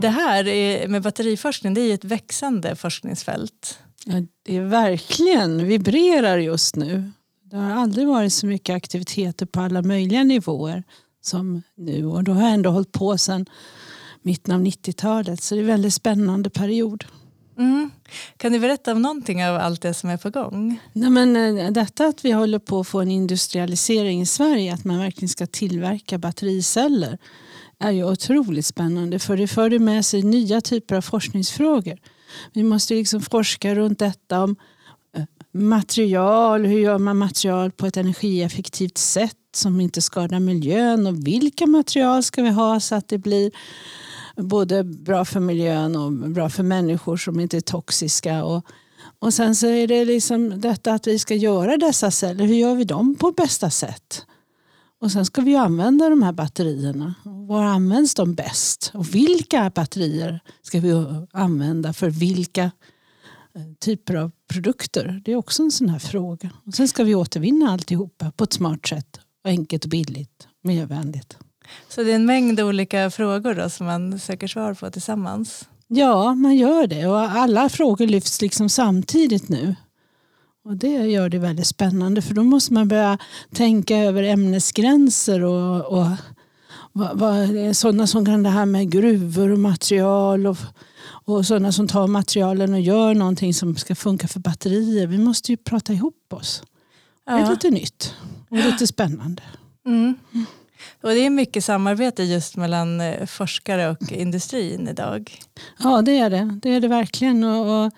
Det 0.00 0.08
här 0.08 0.48
är, 0.48 0.88
med 0.88 1.02
batteriforskning 1.02 1.74
det 1.74 1.80
är 1.80 1.94
ett 1.94 2.04
växande 2.04 2.76
forskningsfält. 2.76 3.78
Ja, 4.04 4.14
det 4.42 4.56
är 4.56 4.60
verkligen 4.60 5.66
vibrerar 5.66 6.38
just 6.38 6.76
nu. 6.76 7.10
Det 7.42 7.56
har 7.56 7.70
aldrig 7.70 8.06
varit 8.06 8.32
så 8.32 8.46
mycket 8.46 8.76
aktiviteter 8.76 9.46
på 9.46 9.60
alla 9.60 9.82
möjliga 9.82 10.24
nivåer 10.24 10.84
som 11.20 11.62
nu. 11.76 12.06
Och 12.06 12.24
då 12.24 12.32
har 12.32 12.42
jag 12.42 12.52
ändå 12.52 12.70
hållit 12.70 12.92
på 12.92 13.18
sedan 13.18 13.46
mitten 14.22 14.54
av 14.54 14.60
90-talet. 14.60 15.42
Så 15.42 15.54
det 15.54 15.58
är 15.58 15.62
en 15.62 15.66
väldigt 15.66 15.94
spännande 15.94 16.50
period. 16.50 17.04
Mm. 17.58 17.90
Kan 18.36 18.52
du 18.52 18.60
berätta 18.60 18.92
om 18.92 19.02
någonting 19.02 19.44
av 19.44 19.56
allt 19.56 19.82
det 19.82 19.94
som 19.94 20.10
är 20.10 20.16
på 20.16 20.30
gång? 20.30 20.80
Nej, 20.92 21.10
men, 21.10 21.58
eh, 21.58 21.70
detta 21.70 22.06
att 22.06 22.24
vi 22.24 22.32
håller 22.32 22.58
på 22.58 22.80
att 22.80 22.88
få 22.88 23.00
en 23.00 23.10
industrialisering 23.10 24.20
i 24.20 24.26
Sverige, 24.26 24.74
att 24.74 24.84
man 24.84 24.98
verkligen 24.98 25.28
ska 25.28 25.46
tillverka 25.46 26.18
battericeller, 26.18 27.18
är 27.78 27.90
ju 27.90 28.04
otroligt 28.04 28.66
spännande. 28.66 29.18
För 29.18 29.36
det 29.36 29.46
för 29.46 29.78
med 29.78 30.04
sig 30.04 30.22
nya 30.22 30.60
typer 30.60 30.96
av 30.96 31.00
forskningsfrågor. 31.00 31.98
Vi 32.52 32.62
måste 32.62 32.94
liksom 32.94 33.20
forska 33.20 33.74
runt 33.74 33.98
detta 33.98 34.42
om 34.42 34.56
eh, 35.16 35.24
material, 35.52 36.66
hur 36.66 36.80
gör 36.80 36.98
man 36.98 37.16
material 37.16 37.70
på 37.70 37.86
ett 37.86 37.96
energieffektivt 37.96 38.98
sätt 38.98 39.36
som 39.54 39.80
inte 39.80 40.02
skadar 40.02 40.40
miljön 40.40 41.06
och 41.06 41.26
vilka 41.26 41.66
material 41.66 42.22
ska 42.22 42.42
vi 42.42 42.50
ha 42.50 42.80
så 42.80 42.94
att 42.94 43.08
det 43.08 43.18
blir 43.18 43.50
både 44.36 44.84
bra 44.84 45.24
för 45.24 45.40
miljön 45.40 45.96
och 45.96 46.12
bra 46.12 46.48
för 46.48 46.62
människor 46.62 47.16
som 47.16 47.40
inte 47.40 47.56
är 47.56 47.60
toxiska. 47.60 48.44
Och, 48.44 48.66
och 49.18 49.34
sen 49.34 49.56
så 49.56 49.66
är 49.66 49.86
det 49.86 50.04
liksom 50.04 50.60
detta 50.60 50.92
att 50.92 51.06
vi 51.06 51.18
ska 51.18 51.34
göra 51.34 51.76
dessa 51.76 52.10
celler, 52.10 52.44
hur 52.44 52.54
gör 52.54 52.74
vi 52.74 52.84
dem 52.84 53.14
på 53.14 53.32
bästa 53.32 53.70
sätt? 53.70 54.26
Och 55.00 55.12
sen 55.12 55.24
ska 55.24 55.42
vi 55.42 55.56
använda 55.56 56.08
de 56.08 56.22
här 56.22 56.32
batterierna. 56.32 57.14
Var 57.24 57.64
används 57.64 58.14
de 58.14 58.34
bäst? 58.34 58.90
Och 58.94 59.14
vilka 59.14 59.70
batterier 59.74 60.40
ska 60.62 60.80
vi 60.80 61.04
använda 61.32 61.92
för 61.92 62.10
vilka 62.10 62.62
eh, 63.54 63.62
typer 63.80 64.14
av 64.14 64.30
produkter? 64.48 65.22
Det 65.24 65.32
är 65.32 65.36
också 65.36 65.62
en 65.62 65.70
sån 65.70 65.88
här 65.88 65.98
fråga. 65.98 66.50
Och 66.66 66.74
sen 66.74 66.88
ska 66.88 67.04
vi 67.04 67.14
återvinna 67.14 67.70
alltihopa 67.70 68.30
på 68.30 68.44
ett 68.44 68.52
smart 68.52 68.86
sätt. 68.86 69.20
Enkelt 69.44 69.84
och 69.84 69.90
billigt, 69.90 70.48
miljövänligt. 70.62 71.36
Så 71.88 72.02
det 72.02 72.10
är 72.10 72.14
en 72.14 72.26
mängd 72.26 72.60
olika 72.60 73.10
frågor 73.10 73.54
då 73.54 73.70
som 73.70 73.86
man 73.86 74.18
söker 74.18 74.48
svar 74.48 74.74
på 74.74 74.90
tillsammans? 74.90 75.68
Ja, 75.86 76.34
man 76.34 76.56
gör 76.56 76.86
det. 76.86 77.06
Och 77.06 77.20
alla 77.20 77.68
frågor 77.68 78.06
lyfts 78.06 78.40
liksom 78.40 78.68
samtidigt 78.68 79.48
nu. 79.48 79.76
Och 80.68 80.76
Det 80.76 81.06
gör 81.06 81.28
det 81.28 81.38
väldigt 81.38 81.66
spännande 81.66 82.22
för 82.22 82.34
då 82.34 82.42
måste 82.42 82.72
man 82.72 82.88
börja 82.88 83.18
tänka 83.54 83.96
över 83.96 84.22
ämnesgränser 84.22 85.44
och, 85.44 85.98
och 85.98 86.06
vad, 86.92 87.18
vad, 87.18 87.76
sådana 87.76 88.06
som 88.06 88.24
kan 88.24 88.42
det 88.42 88.50
här 88.50 88.66
med 88.66 88.90
gruvor 88.90 89.50
och 89.50 89.58
material 89.58 90.46
och, 90.46 90.56
och 91.24 91.46
sådana 91.46 91.72
som 91.72 91.88
tar 91.88 92.06
materialen 92.06 92.72
och 92.72 92.80
gör 92.80 93.14
någonting 93.14 93.54
som 93.54 93.76
ska 93.76 93.94
funka 93.94 94.28
för 94.28 94.40
batterier. 94.40 95.06
Vi 95.06 95.18
måste 95.18 95.52
ju 95.52 95.56
prata 95.56 95.92
ihop 95.92 96.32
oss. 96.32 96.62
Ja. 97.26 97.36
Det 97.36 97.42
är 97.42 97.50
lite 97.50 97.70
nytt 97.70 98.14
och 98.50 98.56
lite 98.56 98.86
spännande. 98.86 99.42
Mm. 99.86 100.16
Och 101.02 101.08
det 101.08 101.26
är 101.26 101.30
mycket 101.30 101.64
samarbete 101.64 102.22
just 102.22 102.56
mellan 102.56 103.00
eh, 103.00 103.26
forskare 103.26 103.88
och 103.90 104.12
industrin 104.12 104.88
idag. 104.88 105.38
Ja 105.78 106.02
det 106.02 106.18
är 106.18 106.30
det. 106.30 106.58
Det 106.62 106.70
är 106.70 106.80
det 106.80 106.88
verkligen. 106.88 107.44
Och, 107.44 107.84
och 107.84 107.92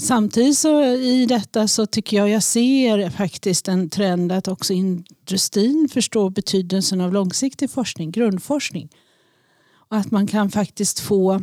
samtidigt 0.00 0.58
så 0.58 0.84
i 0.84 1.26
detta 1.26 1.68
så 1.68 1.86
tycker 1.86 2.16
jag 2.16 2.28
jag 2.28 2.42
ser 2.42 3.10
faktiskt 3.10 3.68
en 3.68 3.90
trend 3.90 4.32
att 4.32 4.48
också 4.48 4.72
industrin 4.72 5.88
förstår 5.92 6.30
betydelsen 6.30 7.00
av 7.00 7.12
långsiktig 7.12 7.70
forskning, 7.70 8.10
grundforskning. 8.10 8.88
Och 9.88 9.96
att 9.96 10.10
man 10.10 10.26
kan 10.26 10.50
faktiskt 10.50 11.00
få, 11.00 11.42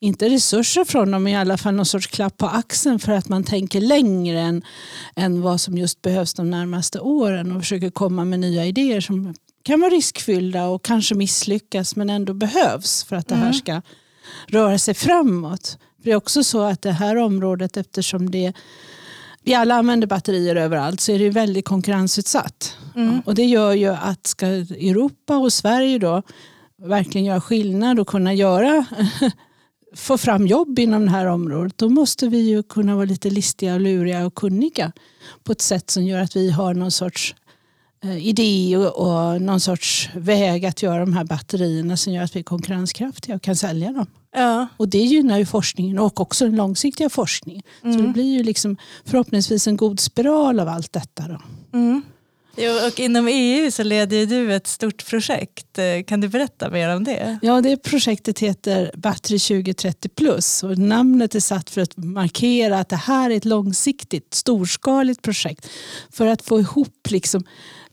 inte 0.00 0.28
resurser 0.28 0.84
från 0.84 1.10
dem, 1.10 1.22
men 1.22 1.32
i 1.32 1.36
alla 1.36 1.58
fall 1.58 1.74
någon 1.74 1.86
sorts 1.86 2.06
klapp 2.06 2.36
på 2.36 2.46
axeln 2.46 2.98
för 2.98 3.12
att 3.12 3.28
man 3.28 3.44
tänker 3.44 3.80
längre 3.80 4.40
än, 4.40 4.62
än 5.16 5.42
vad 5.42 5.60
som 5.60 5.78
just 5.78 6.02
behövs 6.02 6.34
de 6.34 6.50
närmaste 6.50 7.00
åren 7.00 7.52
och 7.52 7.62
försöker 7.62 7.90
komma 7.90 8.24
med 8.24 8.40
nya 8.40 8.66
idéer 8.66 9.00
som 9.00 9.34
kan 9.62 9.80
vara 9.80 9.90
riskfyllda 9.90 10.66
och 10.66 10.84
kanske 10.84 11.14
misslyckas 11.14 11.96
men 11.96 12.10
ändå 12.10 12.34
behövs 12.34 13.04
för 13.04 13.16
att 13.16 13.28
det 13.28 13.34
här 13.34 13.42
mm. 13.42 13.54
ska 13.54 13.82
röra 14.46 14.78
sig 14.78 14.94
framåt. 14.94 15.78
Det 16.02 16.10
är 16.10 16.16
också 16.16 16.44
så 16.44 16.62
att 16.62 16.82
det 16.82 16.92
här 16.92 17.16
området, 17.16 17.76
eftersom 17.76 18.30
det 18.30 18.52
vi 19.42 19.54
alla 19.54 19.74
använder 19.74 20.06
batterier 20.06 20.56
överallt 20.56 21.00
så 21.00 21.12
är 21.12 21.18
det 21.18 21.30
väldigt 21.30 21.64
konkurrensutsatt. 21.64 22.76
Mm. 22.96 23.20
Och 23.20 23.34
det 23.34 23.44
gör 23.44 23.72
ju 23.72 23.88
att 23.88 24.26
ska 24.26 24.46
Europa 24.46 25.36
och 25.36 25.52
Sverige 25.52 25.98
då 25.98 26.22
verkligen 26.82 27.24
göra 27.24 27.40
skillnad 27.40 28.00
och 28.00 28.06
kunna 28.06 28.34
göra 28.34 28.84
få 29.94 30.18
fram 30.18 30.46
jobb 30.46 30.78
inom 30.78 31.04
det 31.04 31.10
här 31.10 31.26
området, 31.26 31.78
då 31.78 31.88
måste 31.88 32.28
vi 32.28 32.38
ju 32.38 32.62
kunna 32.62 32.94
vara 32.94 33.04
lite 33.04 33.30
listiga, 33.30 33.78
luriga 33.78 34.26
och 34.26 34.34
kunniga 34.34 34.92
på 35.44 35.52
ett 35.52 35.60
sätt 35.60 35.90
som 35.90 36.04
gör 36.04 36.20
att 36.20 36.36
vi 36.36 36.50
har 36.50 36.74
någon 36.74 36.90
sorts 36.90 37.34
eh, 38.04 38.26
idé 38.26 38.76
och, 38.76 38.96
och 38.96 39.42
någon 39.42 39.60
sorts 39.60 40.10
väg 40.14 40.66
att 40.66 40.82
göra 40.82 41.00
de 41.00 41.12
här 41.12 41.24
batterierna 41.24 41.96
som 41.96 42.12
gör 42.12 42.22
att 42.22 42.36
vi 42.36 42.40
är 42.40 42.44
konkurrenskraftiga 42.44 43.36
och 43.36 43.42
kan 43.42 43.56
sälja 43.56 43.92
dem. 43.92 44.06
Ja. 44.32 44.66
Och 44.76 44.88
det 44.88 44.98
gynnar 44.98 45.38
ju 45.38 45.46
forskningen 45.46 45.98
och 45.98 46.20
också 46.20 46.44
den 46.44 46.56
långsiktiga 46.56 47.10
forskningen. 47.10 47.62
Mm. 47.82 47.96
Så 47.96 48.02
det 48.06 48.08
blir 48.08 48.38
ju 48.38 48.42
liksom 48.42 48.76
förhoppningsvis 49.04 49.66
en 49.66 49.76
god 49.76 50.00
spiral 50.00 50.60
av 50.60 50.68
allt 50.68 50.92
detta. 50.92 51.28
Då. 51.28 51.40
Mm. 51.78 52.02
Jo, 52.56 52.72
och 52.86 53.00
inom 53.00 53.28
EU 53.28 53.70
så 53.70 53.82
leder 53.82 54.26
du 54.26 54.54
ett 54.54 54.66
stort 54.66 55.06
projekt. 55.06 55.78
Eh, 55.78 56.04
kan 56.06 56.20
du 56.20 56.28
berätta 56.28 56.70
mer 56.70 56.96
om 56.96 57.04
det? 57.04 57.38
Ja, 57.42 57.60
det 57.60 57.76
projektet 57.76 58.38
heter 58.38 58.90
Battery 58.96 59.38
2030 59.38 60.08
plus 60.08 60.62
och 60.62 60.78
namnet 60.78 61.34
är 61.34 61.40
satt 61.40 61.70
för 61.70 61.80
att 61.80 61.96
markera 61.96 62.78
att 62.78 62.88
det 62.88 62.96
här 62.96 63.30
är 63.30 63.36
ett 63.36 63.44
långsiktigt, 63.44 64.34
storskaligt 64.34 65.22
projekt 65.22 65.68
för 66.12 66.26
att 66.26 66.42
få 66.42 66.60
ihop 66.60 67.10
liksom 67.10 67.44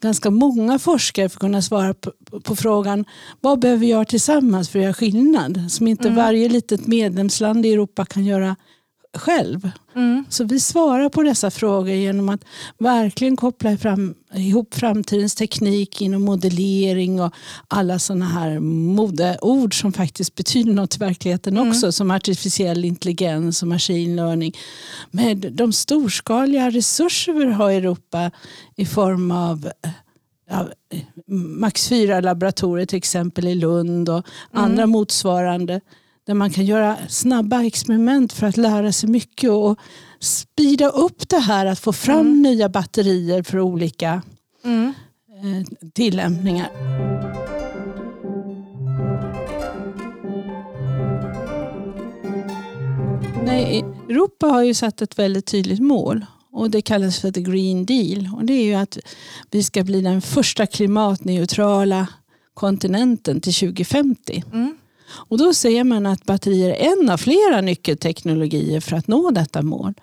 ganska 0.01 0.29
många 0.29 0.79
forskare 0.79 1.29
för 1.29 1.35
att 1.35 1.39
kunna 1.39 1.61
svara 1.61 1.93
på, 1.93 2.11
på 2.43 2.55
frågan 2.55 3.05
vad 3.41 3.59
behöver 3.59 3.79
vi 3.79 3.87
göra 3.87 4.05
tillsammans 4.05 4.69
för 4.69 4.79
att 4.79 4.83
göra 4.83 4.93
skillnad? 4.93 5.71
Som 5.71 5.87
inte 5.87 6.07
mm. 6.07 6.15
varje 6.15 6.49
litet 6.49 6.87
medlemsland 6.87 7.65
i 7.65 7.73
Europa 7.73 8.05
kan 8.05 8.25
göra 8.25 8.55
själv. 9.13 9.71
Mm. 9.95 10.25
Så 10.29 10.43
vi 10.43 10.59
svarar 10.59 11.09
på 11.09 11.23
dessa 11.23 11.51
frågor 11.51 11.89
genom 11.89 12.29
att 12.29 12.41
verkligen 12.77 13.35
koppla 13.37 13.77
fram, 13.77 14.15
ihop 14.33 14.75
framtidens 14.75 15.35
teknik 15.35 16.01
inom 16.01 16.21
modellering 16.21 17.21
och 17.21 17.33
alla 17.67 17.99
sådana 17.99 18.25
här 18.25 18.59
modeord 18.59 19.81
som 19.81 19.93
faktiskt 19.93 20.35
betyder 20.35 20.73
något 20.73 20.95
i 20.95 20.99
verkligheten 20.99 21.57
mm. 21.57 21.69
också 21.69 21.91
som 21.91 22.11
artificiell 22.11 22.85
intelligens 22.85 23.61
och 23.61 23.67
machine 23.67 24.15
learning. 24.15 24.53
Med 25.11 25.37
de 25.51 25.73
storskaliga 25.73 26.69
resurser 26.69 27.33
vi 27.33 27.51
har 27.51 27.71
i 27.71 27.75
Europa 27.75 28.31
i 28.75 28.85
form 28.85 29.31
av 29.31 29.69
ja, 30.49 30.67
Max 31.59 31.91
4-laboratorier 31.91 32.85
till 32.85 32.97
exempel 32.97 33.47
i 33.47 33.55
Lund 33.55 34.09
och 34.09 34.15
mm. 34.53 34.63
andra 34.63 34.85
motsvarande 34.85 35.81
där 36.27 36.33
man 36.33 36.49
kan 36.49 36.65
göra 36.65 36.97
snabba 37.09 37.63
experiment 37.63 38.33
för 38.33 38.47
att 38.47 38.57
lära 38.57 38.91
sig 38.91 39.09
mycket 39.09 39.49
och 39.49 39.79
speeda 40.19 40.89
upp 40.89 41.29
det 41.29 41.39
här 41.39 41.65
att 41.65 41.79
få 41.79 41.93
fram 41.93 42.19
mm. 42.19 42.41
nya 42.41 42.69
batterier 42.69 43.43
för 43.43 43.59
olika 43.59 44.21
mm. 44.63 44.93
eh, 45.29 45.89
tillämpningar. 45.93 46.69
Nej, 53.45 53.85
Europa 54.09 54.47
har 54.47 54.63
ju 54.63 54.73
satt 54.73 55.01
ett 55.01 55.19
väldigt 55.19 55.45
tydligt 55.45 55.79
mål 55.79 56.25
och 56.51 56.69
det 56.71 56.81
kallas 56.81 57.19
för 57.19 57.31
the 57.31 57.41
green 57.41 57.85
deal. 57.85 58.29
Och 58.35 58.45
det 58.45 58.53
är 58.53 58.63
ju 58.63 58.73
att 58.73 58.97
vi 59.51 59.63
ska 59.63 59.83
bli 59.83 60.01
den 60.01 60.21
första 60.21 60.65
klimatneutrala 60.65 62.07
kontinenten 62.53 63.41
till 63.41 63.53
2050. 63.53 64.43
Mm. 64.53 64.77
Och 65.09 65.37
då 65.37 65.53
ser 65.53 65.83
man 65.83 66.05
att 66.05 66.23
batterier 66.23 66.69
är 66.69 66.91
en 66.91 67.09
av 67.09 67.17
flera 67.17 67.61
nyckelteknologier 67.61 68.79
för 68.79 68.95
att 68.95 69.07
nå 69.07 69.31
detta 69.31 69.61
mål. 69.61 69.93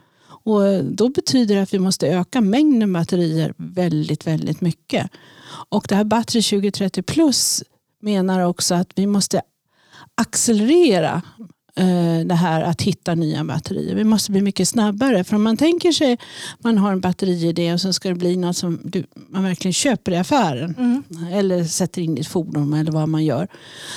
Och 0.44 0.84
då 0.84 1.08
betyder 1.08 1.54
det 1.54 1.62
att 1.62 1.74
vi 1.74 1.78
måste 1.78 2.08
öka 2.08 2.40
mängden 2.40 2.92
batterier 2.92 3.54
väldigt, 3.56 4.26
väldigt 4.26 4.60
mycket. 4.60 5.10
Och 5.68 5.86
det 5.88 5.94
här 5.94 6.04
Battery 6.04 6.42
2030 6.42 7.02
Plus 7.02 7.62
menar 8.02 8.40
också 8.40 8.74
att 8.74 8.90
vi 8.94 9.06
måste 9.06 9.42
accelerera 10.14 11.22
det 12.24 12.34
här 12.34 12.62
att 12.62 12.82
hitta 12.82 13.14
nya 13.14 13.44
batterier. 13.44 13.94
Vi 13.94 14.04
måste 14.04 14.30
bli 14.32 14.42
mycket 14.42 14.68
snabbare. 14.68 15.24
För 15.24 15.36
om 15.36 15.42
man 15.42 15.56
tänker 15.56 15.92
sig 15.92 16.18
man 16.58 16.78
har 16.78 16.92
en 16.92 17.00
batteriidé 17.00 17.72
och 17.72 17.80
så 17.80 17.92
ska 17.92 18.08
det 18.08 18.14
bli 18.14 18.36
något 18.36 18.56
som 18.56 18.80
du, 18.84 19.04
man 19.14 19.42
verkligen 19.42 19.72
köper 19.72 20.12
i 20.12 20.16
affären. 20.16 20.74
Mm. 20.78 21.02
Eller 21.32 21.64
sätter 21.64 22.02
in 22.02 22.18
i 22.18 22.20
ett 22.20 22.26
fordon 22.26 22.72
eller 22.72 22.92
vad 22.92 23.08
man 23.08 23.24
gör. 23.24 23.48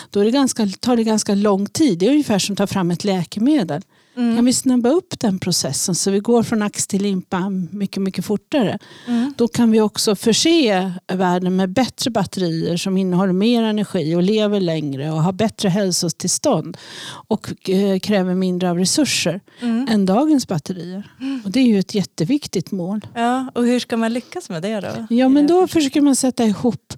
Då 0.10 0.20
är 0.20 0.26
det 0.26 0.32
ganska, 0.32 0.68
tar 0.80 0.96
det 0.96 1.04
ganska 1.04 1.36
lång 1.36 1.66
tid. 1.66 2.00
Det 2.00 2.06
är 2.08 2.12
ungefär 2.12 2.40
som 2.40 2.54
att 2.54 2.58
ta 2.58 2.68
fram 2.68 2.92
ett 2.92 3.04
läkemedel. 3.04 3.82
Mm. 4.18 4.36
Kan 4.36 4.46
vi 4.46 4.54
snabba 4.54 4.90
upp 4.90 5.20
den 5.20 5.40
processen 5.40 5.96
så 5.96 6.12
vi 6.12 6.20
går 6.20 6.44
från 6.44 6.62
ax 6.62 6.88
till 6.88 7.02
limpa 7.02 7.50
mycket, 7.72 8.04
mycket 8.04 8.26
fortare. 8.26 8.80
Mm. 9.08 9.34
Då 9.38 9.48
kan 9.48 9.72
vi 9.72 9.82
också 9.82 10.16
förse 10.16 10.94
världen 11.14 11.56
med 11.56 11.70
bättre 11.70 12.12
batterier 12.12 12.78
som 12.78 12.98
innehåller 12.98 13.34
mer 13.34 13.64
energi 13.64 14.16
och 14.16 14.24
lever 14.24 14.60
längre 14.60 15.12
och 15.12 15.24
har 15.24 15.32
bättre 15.32 15.70
hälsotillstånd 15.70 16.78
och 17.28 17.70
eh, 17.70 18.00
kräver 18.00 18.34
mindre 18.34 18.70
av 18.70 18.78
resurser 18.78 19.42
mm. 19.60 19.88
än 19.90 20.06
dagens 20.06 20.48
batterier. 20.48 21.12
Mm. 21.20 21.42
Och 21.46 21.52
det 21.52 21.60
är 21.60 21.68
ju 21.68 21.80
ett 21.80 21.96
jätteviktigt 21.96 22.72
mål. 22.72 23.02
Ja, 23.16 23.52
och 23.56 23.66
hur 23.66 23.80
ska 23.80 23.98
man 23.98 24.14
lyckas 24.14 24.50
med 24.50 24.62
det 24.62 24.80
då? 24.80 25.16
Ja, 25.16 25.30
men 25.30 25.48
då 25.48 25.68
försöker 25.68 26.02
man 26.02 26.16
sätta 26.16 26.46
ihop 26.46 26.94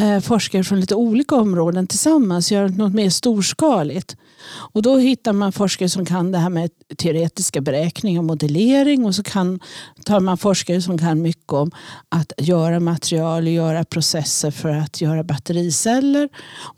eh, 0.00 0.20
forskare 0.20 0.64
från 0.64 0.80
lite 0.80 0.94
olika 0.94 1.36
områden 1.36 1.86
tillsammans, 1.86 2.52
göra 2.52 2.68
något 2.68 2.94
mer 2.94 3.10
storskaligt. 3.10 4.16
Och 4.48 4.82
då 4.82 4.96
hittar 4.96 5.32
man 5.32 5.52
forskare 5.52 5.88
som 5.88 6.06
kan 6.06 6.32
det 6.32 6.38
här 6.38 6.50
med 6.50 6.70
teoretiska 6.96 7.60
beräkningar 7.60 8.20
och 8.20 8.24
modellering 8.24 9.04
och 9.04 9.14
så 9.14 9.22
kan, 9.22 9.60
tar 10.04 10.20
man 10.20 10.38
forskare 10.38 10.82
som 10.82 10.98
kan 10.98 11.22
mycket 11.22 11.52
om 11.52 11.70
att 12.08 12.32
göra 12.38 12.80
material 12.80 13.42
och 13.42 13.52
göra 13.52 13.84
processer 13.84 14.50
för 14.50 14.68
att 14.68 15.00
göra 15.00 15.24
battericeller. 15.24 16.28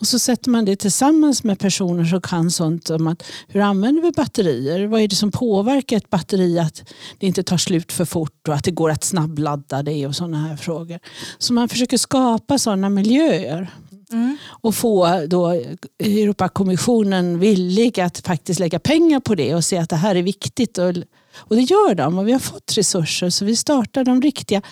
Och 0.01 0.07
så 0.07 0.19
sätter 0.19 0.51
man 0.51 0.65
det 0.65 0.77
tillsammans 0.77 1.45
med 1.45 1.59
personer 1.59 2.05
som 2.05 2.21
kan 2.21 2.51
sånt 2.51 2.91
om 2.91 3.07
att 3.07 3.23
hur 3.49 3.61
använder 3.61 4.03
vi 4.03 4.11
batterier? 4.11 4.87
Vad 4.87 5.01
är 5.01 5.09
det 5.09 5.17
som 5.17 5.31
påverkar 5.31 5.97
ett 5.97 6.11
batteri 6.11 6.59
att 6.59 6.85
det 7.19 7.27
inte 7.27 7.43
tar 7.43 7.57
slut 7.57 7.93
för 7.93 8.05
fort 8.05 8.49
och 8.49 8.55
att 8.55 8.65
det 8.65 8.71
går 8.71 8.91
att 8.91 9.05
snabbladda 9.05 9.83
det 9.83 10.07
och 10.07 10.17
sådana 10.17 10.39
här 10.39 10.57
frågor. 10.57 10.99
Så 11.39 11.53
man 11.53 11.69
försöker 11.69 11.99
skapa 11.99 12.59
sådana 12.59 12.89
miljöer 12.89 13.71
Mm. 14.13 14.37
och 14.49 14.75
få 14.75 15.27
då 15.27 15.51
Europakommissionen 15.99 17.39
villig 17.39 18.01
att 18.01 18.19
faktiskt 18.19 18.61
lägga 18.61 18.79
pengar 18.79 19.21
på 19.21 19.35
det 19.35 19.55
och 19.55 19.65
se 19.65 19.79
att 19.79 19.91
det 19.91 19.97
här 19.97 20.15
är 20.15 20.23
viktigt. 20.23 20.79
Och, 20.79 20.95
och 21.37 21.57
det 21.57 21.63
gör 21.63 21.95
de 21.95 22.19
och 22.19 22.29
vi 22.29 22.33
har 22.33 22.39
fått 22.39 22.77
resurser 22.77 23.31
så 23.31 23.45
vi 23.45 23.57
startar 23.57 24.05
de 24.05 24.23
riktiga. 24.23 24.63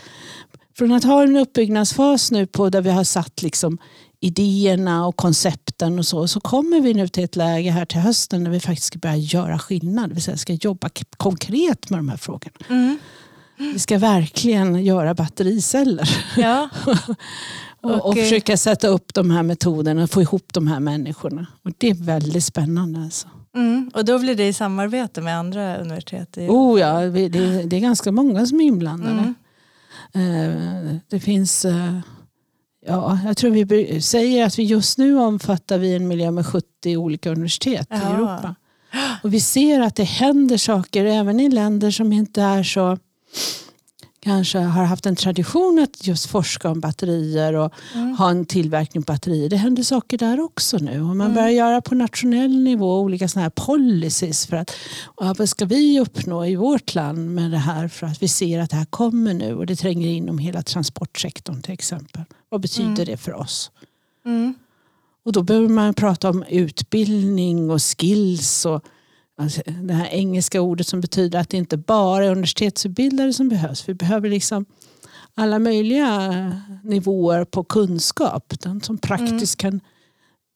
Från 0.79 0.93
att 0.93 1.05
ha 1.05 1.23
en 1.23 1.37
uppbyggnadsfas 1.37 2.31
nu 2.31 2.47
på 2.47 2.71
där 2.71 2.81
vi 2.81 2.91
har 2.91 3.05
satt 3.05 3.43
liksom 3.43 3.79
idéerna 4.21 5.07
och 5.07 5.17
koncepten 5.17 5.99
och 5.99 6.07
så, 6.07 6.29
så 6.29 6.41
kommer 6.41 6.81
vi 6.81 6.95
nu 6.95 7.09
till 7.09 7.25
ett 7.25 7.37
läge 7.37 7.71
här 7.71 7.85
till 7.85 8.01
hösten 8.01 8.45
när 8.45 8.51
vi 8.51 8.61
faktiskt 8.61 8.87
ska 8.87 8.99
börja 8.99 9.17
göra 9.17 9.59
skillnad. 9.59 10.11
Det 10.11 10.15
vill 10.15 10.23
säga 10.23 10.37
ska 10.37 10.53
jobba 10.53 10.91
konkret 11.17 11.91
med 11.91 11.99
de 11.99 12.09
här 12.09 12.17
frågorna. 12.17 12.57
Mm. 12.69 12.99
Vi 13.59 13.79
ska 13.79 13.99
verkligen 13.99 14.85
göra 14.85 15.15
battericeller 15.15 16.25
Ja. 16.37 16.69
och, 17.83 18.07
och 18.07 18.17
eh, 18.17 18.23
försöka 18.23 18.57
sätta 18.57 18.89
upp 18.89 19.15
de 19.15 19.31
här 19.31 19.43
metoderna 19.43 20.03
och 20.03 20.11
få 20.11 20.23
ihop 20.23 20.53
de 20.53 20.67
här 20.67 20.81
människorna. 20.81 21.47
Och 21.65 21.71
det 21.79 21.91
är 21.91 21.95
väldigt 21.95 22.45
spännande. 22.45 23.01
Alltså. 23.01 23.29
Mm. 23.57 23.91
Och 23.95 24.05
då 24.05 24.19
blir 24.19 24.35
det 24.35 24.49
i 24.49 24.53
samarbete 24.53 25.21
med 25.21 25.39
andra 25.39 25.77
universitet? 25.77 26.39
I... 26.39 26.49
Oh 26.49 26.81
ja, 26.81 27.01
det, 27.01 27.29
det 27.65 27.77
är 27.77 27.81
ganska 27.81 28.13
många 28.13 28.47
som 28.47 28.61
är 28.61 28.65
inblandade. 28.65 29.35
Mm. 30.15 30.91
Eh, 30.91 30.97
Det 31.09 31.21
finns, 31.21 31.65
eh, 31.65 31.99
ja, 32.87 33.19
jag 33.27 33.37
tror 33.37 33.51
vi 33.51 34.03
säger 34.03 34.47
att 34.47 34.59
vi 34.59 34.63
just 34.63 34.99
nu 34.99 35.19
omfattar 35.19 35.79
vi 35.79 35.95
en 35.97 36.09
miljö 36.09 36.31
med 36.31 36.47
70 36.47 36.97
olika 36.97 37.31
universitet 37.31 37.89
i 37.91 37.95
Ja. 37.95 38.15
Europa. 38.15 38.55
Och 39.23 39.35
vi 39.35 39.41
ser 39.41 39.81
att 39.81 39.97
det 39.97 40.05
händer 40.05 40.57
saker 40.57 41.05
även 41.05 41.41
i 41.41 41.49
länder 41.49 41.91
som 41.91 42.13
inte 42.13 42.43
är 42.43 42.63
så 42.63 42.99
kanske 44.21 44.59
har 44.59 44.85
haft 44.85 45.07
en 45.07 45.17
tradition 45.17 45.79
att 45.79 46.07
just 46.07 46.27
forska 46.27 46.71
om 46.71 46.81
batterier 46.81 47.53
och 47.55 47.73
Mm. 47.95 48.17
ha 48.17 48.31
en 48.31 48.45
tillverkning 48.45 49.01
av 49.01 49.05
batterier. 49.05 49.49
Det 49.49 49.57
händer 49.57 49.83
saker 49.83 50.19
där 50.19 50.41
också 50.41 50.79
nu. 50.79 51.01
Och 51.01 51.07
man 51.17 51.21
Mm. 51.21 51.35
börjar 51.35 51.49
göra 51.51 51.81
på 51.81 51.95
nationell 51.95 52.57
nivå 52.63 53.01
olika 53.01 53.29
såna 53.29 53.43
här 53.43 53.51
policies 53.51 54.47
för 54.47 54.57
att 54.57 54.77
vad 55.39 55.49
ska 55.49 55.65
vi 55.65 56.01
uppnå 56.01 56.47
i 56.47 56.57
vårt 56.57 56.95
land 56.95 57.31
med 57.35 57.51
det 57.51 57.59
här 57.59 57.89
för 57.89 58.07
att 58.07 58.23
vi 58.23 58.29
ser 58.29 58.59
att 58.61 58.71
det 58.71 58.77
här 58.77 58.85
kommer 58.85 59.35
nu 59.35 59.55
och 59.55 59.67
det 59.67 59.77
tränger 59.77 60.09
in 60.09 60.29
om 60.29 60.39
hela 60.39 60.63
transportsektorn 60.63 61.63
till 61.63 61.73
exempel. 61.75 62.23
Vad 62.49 62.61
betyder 62.61 62.91
Mm. 62.93 63.05
det 63.07 63.17
för 63.17 63.33
oss? 63.35 63.71
Mm. 64.27 64.55
Och 65.25 65.33
då 65.33 65.43
behöver 65.43 65.69
man 65.69 65.95
prata 65.95 66.31
om 66.31 66.43
utbildning 66.49 67.71
och 67.71 67.83
skills 67.83 68.67
och 68.67 68.85
alltså, 69.41 69.63
det 69.83 69.95
här 69.95 70.07
engelska 70.11 70.61
ordet 70.61 70.87
som 70.87 71.01
betyder 71.01 71.39
att 71.39 71.49
det 71.49 71.57
inte 71.57 71.77
bara 71.77 72.25
är 72.25 72.31
universitetsutbildare 72.31 73.33
som 73.33 73.49
behövs. 73.49 73.89
Vi 73.89 73.95
behöver 73.95 74.29
liksom 74.29 74.65
alla 75.35 75.59
möjliga 75.59 76.33
nivåer 76.85 77.45
på 77.45 77.65
kunskap. 77.65 78.53
Den 78.63 78.81
som 78.81 78.99
praktiskt 78.99 79.57
kan 79.57 79.81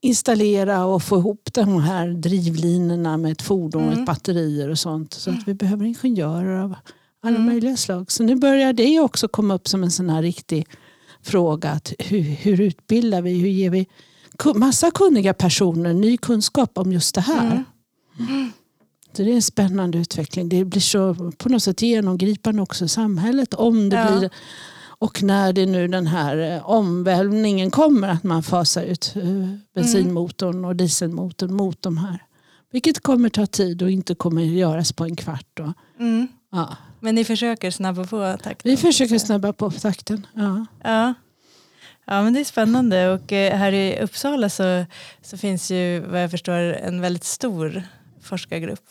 installera 0.02 0.84
och 0.84 1.02
få 1.02 1.18
ihop 1.18 1.48
de 1.52 1.80
här 1.82 2.08
drivlinorna 2.08 3.16
med 3.16 3.32
ett 3.32 3.42
fordon 3.42 3.82
Mm. 3.82 3.98
ett 3.98 4.06
batterier 4.06 4.70
och 4.70 4.78
sånt. 4.78 5.12
Så 5.14 5.30
att 5.30 5.48
vi 5.48 5.54
behöver 5.54 5.84
ingenjörer 5.84 6.60
av 6.60 6.74
alla 7.22 7.36
Mm. 7.36 7.46
möjliga 7.46 7.76
slag. 7.76 8.12
Så 8.12 8.22
nu 8.22 8.36
börjar 8.36 8.72
det 8.72 9.00
också 9.00 9.28
komma 9.28 9.54
upp 9.54 9.68
som 9.68 9.82
en 9.82 9.90
sån 9.90 10.10
här 10.10 10.22
riktig 10.22 10.66
fråga. 11.22 11.70
Att 11.70 11.92
hur, 11.98 12.20
hur 12.20 12.60
utbildar 12.60 13.22
vi? 13.22 13.38
Hur 13.38 13.48
ger 13.48 13.70
vi 13.70 13.86
massa 14.54 14.90
kunniga 14.90 15.34
personer 15.34 15.92
ny 15.94 16.16
kunskap 16.16 16.78
om 16.78 16.92
just 16.92 17.14
det 17.14 17.20
här? 17.20 17.64
Mm. 18.20 18.52
Så 19.16 19.22
det 19.22 19.30
är 19.30 19.34
en 19.34 19.42
spännande 19.42 19.98
utveckling. 19.98 20.48
Det 20.48 20.64
blir 20.64 20.80
så 20.80 21.14
på 21.38 21.48
något 21.48 21.62
sätt 21.62 21.82
genomgripande 21.82 22.62
också 22.62 22.84
i 22.84 22.88
samhället. 22.88 23.54
Om 23.54 23.88
det 23.90 23.96
Ja. 23.96 24.18
blir, 24.18 24.30
och 24.98 25.22
när 25.22 25.52
det 25.52 25.66
nu 25.66 25.88
den 25.88 26.06
här 26.06 26.36
eh, 26.56 26.70
omvälvningen 26.70 27.70
kommer 27.70 28.08
att 28.08 28.22
man 28.24 28.42
fasar 28.42 28.82
ut 28.82 29.12
eh, 29.16 29.22
bensinmotorn 29.74 30.64
och 30.64 30.76
dieselmotorn 30.76 31.54
mot 31.54 31.82
de 31.82 31.98
här. 31.98 32.22
Vilket 32.72 33.00
kommer 33.02 33.28
ta 33.28 33.46
tid 33.46 33.82
och 33.82 33.90
inte 33.90 34.14
kommer 34.14 34.42
göras 34.42 34.92
på 34.92 35.04
en 35.04 35.16
kvart. 35.16 35.46
Då. 35.54 35.72
Mm. 36.00 36.28
Ja. 36.52 36.76
Men 37.00 37.14
ni 37.14 37.24
försöker 37.24 37.70
snabba 37.70 38.04
på 38.04 38.36
takten? 38.42 38.70
Vi 38.70 38.76
försöker 38.76 39.18
snabba 39.18 39.52
på 39.52 39.70
takten. 39.70 40.26
Ja. 40.34 40.66
Ja. 40.84 41.14
ja, 42.06 42.22
men 42.22 42.32
det 42.32 42.40
är 42.40 42.44
spännande. 42.44 43.12
Och 43.12 43.32
eh, 43.32 43.56
här 43.58 43.72
i 43.72 43.98
Uppsala 44.02 44.48
så, 44.48 44.84
så 45.22 45.36
finns 45.36 45.70
ju 45.70 46.00
vad 46.00 46.22
jag 46.22 46.30
förstår 46.30 46.58
en 46.58 47.00
väldigt 47.00 47.24
stor 47.24 47.82
forskargrupp 48.24 48.88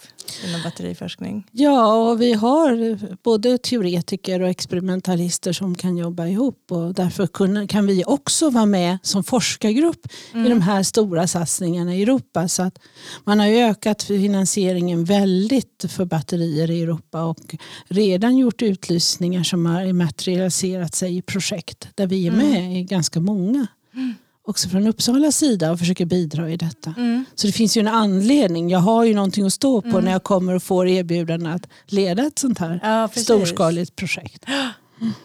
inom 0.47 0.61
batteriforskning. 0.63 1.47
Ja, 1.51 1.95
och 1.95 2.21
vi 2.21 2.33
har 2.33 2.97
både 3.23 3.57
teoretiker 3.57 4.41
och 4.41 4.49
experimentalister 4.49 5.53
som 5.53 5.75
kan 5.75 5.97
jobba 5.97 6.27
ihop 6.27 6.71
och 6.71 6.93
därför 6.93 7.67
kan 7.67 7.87
vi 7.87 8.03
också 8.05 8.49
vara 8.49 8.65
med 8.65 8.97
som 9.01 9.23
forskargrupp 9.23 10.07
i 10.33 10.49
de 10.49 10.61
här 10.61 10.83
stora 10.83 11.27
satsningarna 11.27 11.95
i 11.95 12.03
Europa. 12.03 12.47
Så 12.47 12.63
att 12.63 12.79
man 13.23 13.39
har 13.39 13.47
ökat 13.47 14.03
finansieringen 14.03 15.05
väldigt 15.05 15.85
för 15.89 16.05
batterier 16.05 16.71
i 16.71 16.81
Europa 16.81 17.23
och 17.23 17.55
redan 17.87 18.37
gjort 18.37 18.61
utlysningar 18.61 19.43
som 19.43 19.65
har 19.65 19.93
materialiserat 19.93 20.95
sig 20.95 21.17
i 21.17 21.21
projekt 21.21 21.87
där 21.95 22.07
vi 22.07 22.27
är 22.27 22.31
med 22.31 22.77
i 22.77 22.83
ganska 22.83 23.19
många. 23.19 23.67
Också 24.45 24.69
från 24.69 24.87
Uppsala 24.87 25.31
sida 25.31 25.71
och 25.71 25.79
försöker 25.79 26.05
bidra 26.05 26.49
i 26.49 26.57
detta. 26.57 26.93
Mm. 26.97 27.25
Så 27.35 27.47
det 27.47 27.53
finns 27.53 27.77
ju 27.77 27.79
en 27.79 27.87
anledning. 27.87 28.69
Jag 28.69 28.79
har 28.79 29.03
ju 29.03 29.13
någonting 29.13 29.45
att 29.45 29.53
stå 29.53 29.81
på 29.81 30.01
när 30.01 30.11
jag 30.11 30.23
kommer 30.23 30.55
och 30.55 30.63
får 30.63 30.87
erbjudanden 30.87 31.53
att 31.53 31.67
leda 31.85 32.23
ett 32.23 32.39
sånt 32.39 32.59
här 32.59 32.79
Ja, 32.83 33.07
storskaligt 33.07 33.95
projekt. 33.95 34.45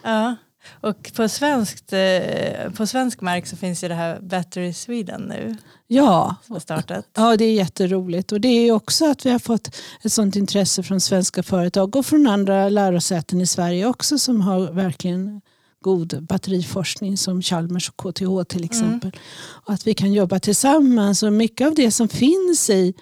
Ja. 0.03 0.35
Och 0.81 1.11
på, 1.15 1.29
svenskt, 1.29 1.93
eh, 1.93 2.71
på 2.77 2.87
svensk 2.87 3.21
mark 3.21 3.47
så 3.47 3.55
finns 3.55 3.83
ju 3.83 3.87
det 3.87 3.93
här 3.93 4.19
Battery 4.21 4.73
Sweden 4.73 5.21
nu 5.21 5.57
Ja, 5.87 6.35
ja, 7.13 7.37
det 7.37 7.45
är 7.45 7.53
jätteroligt. 7.53 8.31
Och 8.31 8.41
det 8.41 8.47
är 8.47 8.61
ju 8.61 8.71
också 8.71 9.11
att 9.11 9.25
vi 9.25 9.29
har 9.29 9.39
fått 9.39 9.75
ett 10.03 10.11
sånt 10.11 10.35
intresse 10.35 10.83
från 10.83 11.01
svenska 11.01 11.43
företag 11.43 11.95
och 11.95 12.05
från 12.05 12.27
andra 12.27 12.69
lärosäten 12.69 13.41
i 13.41 13.47
Sverige 13.47 13.85
också 13.85 14.17
som 14.17 14.41
har 14.41 14.71
verkligen 14.71 15.41
god 15.81 16.23
batteriforskning 16.23 17.17
som 17.17 17.41
Chalmers 17.41 17.89
och 17.89 17.97
KTH 17.97 18.43
till 18.47 18.63
exempel. 18.63 19.11
Och 19.65 19.73
att 19.73 19.87
vi 19.87 19.93
kan 19.93 20.13
jobba 20.13 20.39
tillsammans 20.39 21.23
och 21.23 21.33
mycket 21.33 21.67
av 21.67 21.75
det 21.75 21.91
som 21.91 22.09
finns 22.09 22.69
i 22.69 22.93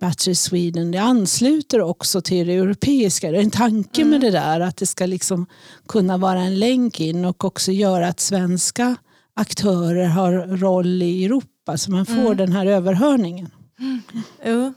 Battery 0.00 0.34
Sweden 0.34 0.90
det 0.90 0.98
ansluter 0.98 1.80
också 1.80 2.20
till 2.20 2.46
det 2.46 2.52
europeiska. 2.52 3.30
Det 3.30 3.38
är 3.38 3.42
en 3.42 3.50
tanke 3.50 4.04
med 4.04 4.20
det 4.20 4.30
där 4.30 4.60
att 4.60 4.76
det 4.76 4.86
ska 4.86 5.06
liksom 5.06 5.46
kunna 5.88 6.16
vara 6.16 6.40
en 6.40 6.58
länk 6.58 7.00
in 7.00 7.24
och 7.24 7.44
också 7.44 7.72
göra 7.72 8.08
att 8.08 8.20
svenska 8.20 8.96
aktörer 9.34 10.06
har 10.06 10.32
roll 10.56 11.02
i 11.02 11.24
Europa 11.24 11.76
så 11.76 11.90
man 11.90 12.06
får 12.06 12.34
den 12.34 12.52
här 12.52 12.66
överhörningen. 12.66 13.50
Jo. 14.44 14.74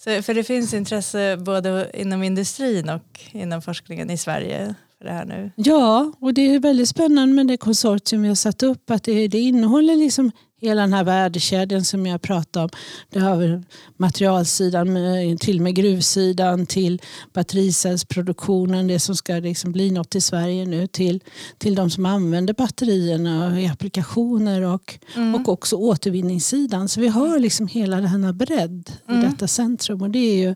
Så, 0.00 0.22
för 0.22 0.34
det 0.34 0.44
finns 0.44 0.74
intresse 0.74 1.36
både 1.36 1.90
inom 1.94 2.22
industrin 2.22 2.88
och 2.88 3.20
inom 3.32 3.62
forskningen 3.62 4.10
i 4.10 4.18
Sverige 4.18 4.74
för 4.98 5.04
det 5.04 5.12
här 5.12 5.24
nu. 5.24 5.50
Ja, 5.56 6.12
och 6.20 6.34
det 6.34 6.54
är 6.54 6.60
väldigt 6.60 6.88
spännande 6.88 7.34
med 7.34 7.46
det 7.46 7.56
konsortium 7.56 8.22
vi 8.22 8.28
har 8.28 8.34
satt 8.34 8.62
upp. 8.62 8.90
Att 8.90 9.02
det, 9.02 9.28
det 9.28 9.40
innehåller 9.40 9.96
liksom 9.96 10.32
hela 10.60 10.80
den 10.80 10.92
här 10.92 11.04
värdekedjan 11.04 11.84
som 11.84 12.06
jag 12.06 12.22
pratade 12.22 12.64
om. 12.64 12.70
Det 13.10 13.20
har 13.20 13.64
materialsidan 13.96 14.92
med, 14.92 15.40
till 15.40 15.60
med 15.60 15.74
gruvsidan 15.74 16.66
till 16.66 17.02
battericellsproduktionen, 17.32 18.86
det 18.86 19.00
som 19.00 19.16
ska 19.16 19.34
liksom 19.34 19.72
bli 19.72 19.90
något 19.90 20.14
i 20.14 20.20
Sverige 20.20 20.66
nu 20.66 20.86
till, 20.86 21.22
till 21.58 21.74
de 21.74 21.90
som 21.90 22.06
använder 22.06 22.54
batterierna 22.54 23.60
i 23.60 23.66
applikationer 23.68 24.62
och, 24.62 24.98
och 25.34 25.48
också 25.48 25.76
återvinningssidan. 25.76 26.88
Så 26.88 27.00
vi 27.00 27.08
har 27.08 27.38
liksom 27.38 27.66
hela 27.66 28.00
denna 28.00 28.32
bredd 28.32 28.90
i 29.08 29.14
detta 29.14 29.48
centrum 29.48 30.02
och 30.02 30.10
det 30.10 30.18
är 30.18 30.48
ju, 30.48 30.54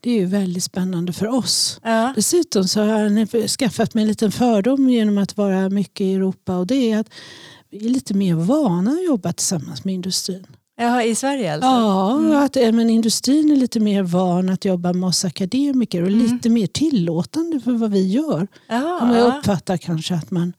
det 0.00 0.10
är 0.10 0.14
ju 0.20 0.26
väldigt 0.26 0.64
spännande 0.64 1.12
för 1.12 1.26
oss. 1.26 1.80
Ja. 1.82 2.12
Dessutom 2.16 2.64
så 2.64 2.80
har 2.80 2.86
jag 2.88 3.48
skaffat 3.48 3.94
mig 3.94 4.02
en 4.02 4.08
liten 4.08 4.32
fördom 4.32 4.90
genom 4.90 5.18
att 5.18 5.36
vara 5.36 5.68
mycket 5.68 6.00
i 6.00 6.14
Europa 6.14 6.56
och 6.56 6.66
det 6.66 6.92
är 6.92 6.98
att 7.00 7.08
vi 7.70 7.86
är 7.86 7.90
lite 7.90 8.14
mer 8.14 8.34
vana 8.34 8.90
att 8.90 9.04
jobba 9.06 9.32
tillsammans 9.32 9.84
med 9.84 9.94
industrin. 9.94 10.46
Jaha, 10.80 11.04
i 11.04 11.14
Sverige 11.14 11.54
alltså? 11.54 11.66
Ja, 11.68 12.44
att 12.44 12.56
även 12.56 12.90
industrin 12.90 13.50
är 13.50 13.56
lite 13.56 13.80
mer 13.80 14.02
van 14.02 14.48
att 14.48 14.64
jobba 14.64 14.92
med 14.92 15.08
oss 15.08 15.24
akademiker 15.24 16.02
och 16.02 16.10
lite 16.10 16.48
mer 16.48 16.66
tillåtande 16.66 17.60
för 17.60 17.72
vad 17.72 17.90
vi 17.90 18.06
gör. 18.08 18.46
Jaha, 18.68 18.98
Om 19.02 19.10
jag 19.10 19.18
ja. 19.28 19.38
uppfattar 19.38 19.76
kanske 19.76 20.14
att 20.14 20.30
man 20.30 20.52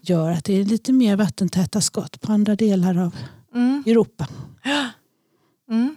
gör 0.00 0.30
att 0.30 0.44
det 0.44 0.60
är 0.60 0.64
lite 0.64 0.92
mer 0.92 1.16
vattentäta 1.16 1.80
skott 1.80 2.20
på 2.20 2.32
andra 2.32 2.56
delar 2.56 2.98
av 2.98 3.14
Mm, 3.54 3.82
Europa. 3.86 4.26
mm. 5.70 5.96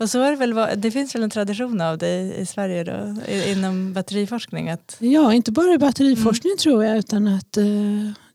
Och 0.00 0.10
så 0.10 0.20
är 0.22 0.30
det, 0.30 0.36
väl, 0.36 0.80
det 0.80 0.90
finns 0.90 1.14
väl 1.14 1.22
en 1.22 1.30
tradition 1.30 1.80
av 1.80 1.98
det 1.98 2.34
i 2.38 2.46
Sverige 2.46 2.84
då, 2.84 3.14
inom 3.52 3.92
batteriforskning? 3.92 4.70
Att, 4.70 4.96
Ja, 4.98 5.34
inte 5.34 5.52
bara 5.52 5.72
i 5.74 5.78
batteriforskning 5.78 6.52
tror 6.58 6.84
jag 6.84 6.98
utan 6.98 7.28
att 7.28 7.56
eh, 7.56 7.64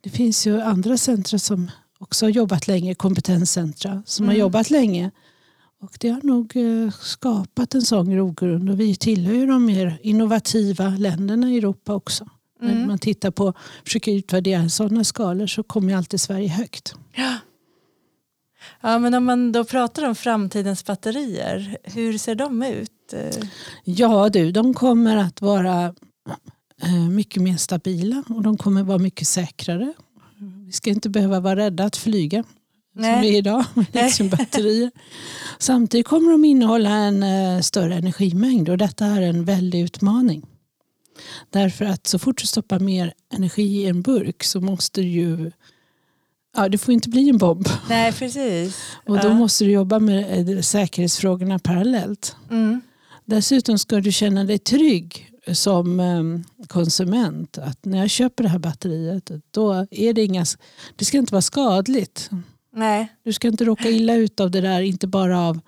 det 0.01 0.09
finns 0.09 0.47
ju 0.47 0.61
andra 0.61 0.97
centra 0.97 1.39
som 1.39 1.71
också 1.99 2.25
har 2.25 2.29
jobbat 2.31 2.67
länge, 2.67 2.95
kompetenscentra 2.95 4.03
som 4.05 4.25
har 4.25 4.33
Mm. 4.33 4.41
jobbat 4.41 4.69
länge. 4.69 5.11
Och 5.81 5.97
det 5.99 6.09
har 6.09 6.21
nog 6.23 6.55
eh, 6.55 6.91
skapat 7.01 7.75
en 7.75 7.81
sån 7.81 8.09
grogrund 8.11 8.69
och 8.69 8.79
vi 8.79 8.95
tillhör 8.95 9.33
ju 9.33 9.45
de 9.45 9.65
mer 9.65 9.97
innovativa 10.01 10.89
länderna 10.89 11.51
i 11.51 11.57
Europa 11.57 11.93
också. 11.93 12.27
När 12.61 12.71
Mm. 12.73 12.87
man 12.87 12.99
tittar 12.99 13.31
på, 13.31 13.53
försöker 13.85 14.11
utvärdera 14.11 14.69
sådana 14.69 15.03
skalor 15.03 15.47
så 15.47 15.63
kommer 15.63 15.95
alltid 15.95 16.21
Sverige 16.21 16.47
högt. 16.49 16.93
ja. 17.15 17.33
Ja, 18.81 18.99
men 18.99 19.13
om 19.13 19.25
man 19.25 19.51
då 19.51 19.63
pratar 19.63 20.07
om 20.07 20.15
framtidens 20.15 20.85
batterier, 20.85 21.77
hur 21.83 22.17
ser 22.17 22.35
de 22.35 22.63
ut? 22.63 23.13
Ja 23.83 24.29
du, 24.29 24.51
de 24.51 24.73
kommer 24.73 25.17
att 25.17 25.41
vara 25.41 25.93
eh, 26.83 27.09
mycket 27.09 27.43
mer 27.43 27.57
stabila 27.57 28.23
och 28.29 28.41
de 28.41 28.57
kommer 28.57 28.83
vara 28.83 28.97
mycket 28.97 29.27
säkrare. 29.27 29.93
Vi 30.65 30.71
ska 30.71 30.89
inte 30.89 31.09
behöva 31.09 31.39
vara 31.39 31.55
rädda 31.55 31.83
att 31.83 31.97
flyga 31.97 32.43
Nej. 32.95 33.13
som 33.13 33.21
vi 33.21 33.33
är 33.33 33.37
idag 33.37 33.65
med 33.73 33.87
litiumbatterier. 33.93 34.91
Samtidigt 35.59 36.07
kommer 36.07 36.31
de 36.31 36.45
innehålla 36.45 36.89
en 36.89 37.23
eh, 37.23 37.61
större 37.61 37.95
energimängd 37.95 38.69
och 38.69 38.77
detta 38.77 39.05
är 39.05 39.21
en 39.21 39.45
väldig 39.45 39.81
utmaning. 39.81 40.45
Därför 41.49 41.85
att 41.85 42.07
så 42.07 42.19
fort 42.19 42.41
du 42.41 42.47
stoppar 42.47 42.79
mer 42.79 43.13
energi 43.33 43.63
i 43.63 43.85
en 43.85 44.01
burk 44.01 44.43
så 44.43 44.61
måste 44.61 45.01
du 45.01 45.07
ju 45.07 45.51
Ja, 46.55 46.69
det 46.69 46.77
får 46.77 46.93
inte 46.93 47.09
bli 47.09 47.29
en 47.29 47.37
bomb. 47.37 47.67
Nej, 47.89 48.11
precis. 48.13 48.77
Och 49.05 49.17
då 49.19 49.27
Ja. 49.27 49.33
måste 49.33 49.63
du 49.63 49.71
jobba 49.71 49.99
med 49.99 50.49
eh, 50.49 50.61
säkerhetsfrågorna 50.61 51.59
parallellt. 51.59 52.35
Mm. 52.51 52.81
Dessutom 53.25 53.77
ska 53.79 53.99
du 53.99 54.11
känna 54.11 54.43
dig 54.43 54.57
trygg 54.59 55.31
som 55.53 55.99
eh, 55.99 56.65
konsument. 56.67 57.57
Att 57.57 57.85
när 57.85 57.97
jag 57.97 58.09
köper 58.09 58.43
det 58.43 58.49
här 58.49 58.59
batteriet, 58.59 59.31
då 59.51 59.87
är 59.91 60.13
det 60.13 60.23
inga... 60.23 60.45
Det 60.95 61.05
ska 61.05 61.17
inte 61.17 61.33
vara 61.33 61.41
skadligt. 61.41 62.29
Nej. 62.75 63.07
Du 63.23 63.33
ska 63.33 63.47
inte 63.47 63.65
råka 63.65 63.89
illa 63.89 64.15
ut 64.15 64.39
av 64.39 64.51
det 64.51 64.61
där, 64.61 64.81
inte 64.81 65.07
bara 65.07 65.41
av 65.41 65.59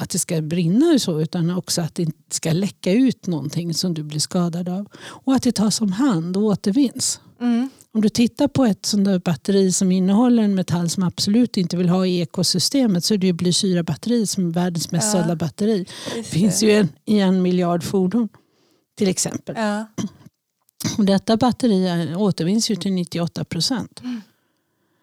att 0.00 0.10
det 0.10 0.18
ska 0.18 0.40
brinna 0.42 0.86
och 0.94 1.00
så, 1.02 1.20
utan 1.20 1.50
också 1.50 1.80
att 1.82 1.94
det 1.94 2.02
inte 2.02 2.34
ska 2.34 2.52
läcka 2.52 2.92
ut 2.92 3.26
någonting 3.26 3.74
som 3.74 3.94
du 3.94 4.02
blir 4.02 4.20
skadad 4.20 4.68
av. 4.68 4.86
Och 4.96 5.34
att 5.34 5.42
det 5.42 5.52
tas 5.52 5.80
om 5.80 5.92
hand 5.92 6.36
och 6.36 6.42
återvinns. 6.42 7.20
Mm. 7.40 7.70
Om 7.94 8.00
du 8.00 8.08
tittar 8.08 8.48
på 8.48 8.64
ett 8.64 8.86
sånt 8.86 9.04
där 9.04 9.18
batteri 9.18 9.72
som 9.72 9.92
innehåller 9.92 10.42
en 10.42 10.54
metall 10.54 10.88
som 10.90 11.02
absolut 11.02 11.56
inte 11.56 11.76
vill 11.76 11.88
ha 11.88 12.06
i 12.06 12.20
ekosystemet 12.20 13.04
så 13.04 13.14
är 13.14 13.18
det 13.18 13.26
ju 13.26 13.32
blysyrabatteri 13.32 14.26
som 14.26 14.46
är 14.48 14.52
världens 14.52 14.90
mest 14.92 15.14
Ja. 15.14 15.20
sålda 15.20 15.36
batteri. 15.36 15.86
Det 16.14 16.22
finns 16.22 16.62
ju 16.62 16.70
en, 16.72 16.88
i 17.04 17.18
en 17.18 17.42
miljard 17.42 17.82
fordon 17.82 18.28
till 18.98 19.08
exempel. 19.08 19.54
Ja. 19.58 19.86
Och 20.98 21.04
detta 21.04 21.36
batteri 21.36 22.14
återvinns 22.16 22.70
ju 22.70 22.76
till 22.76 22.92
98 22.92 23.44
procent. 23.44 24.00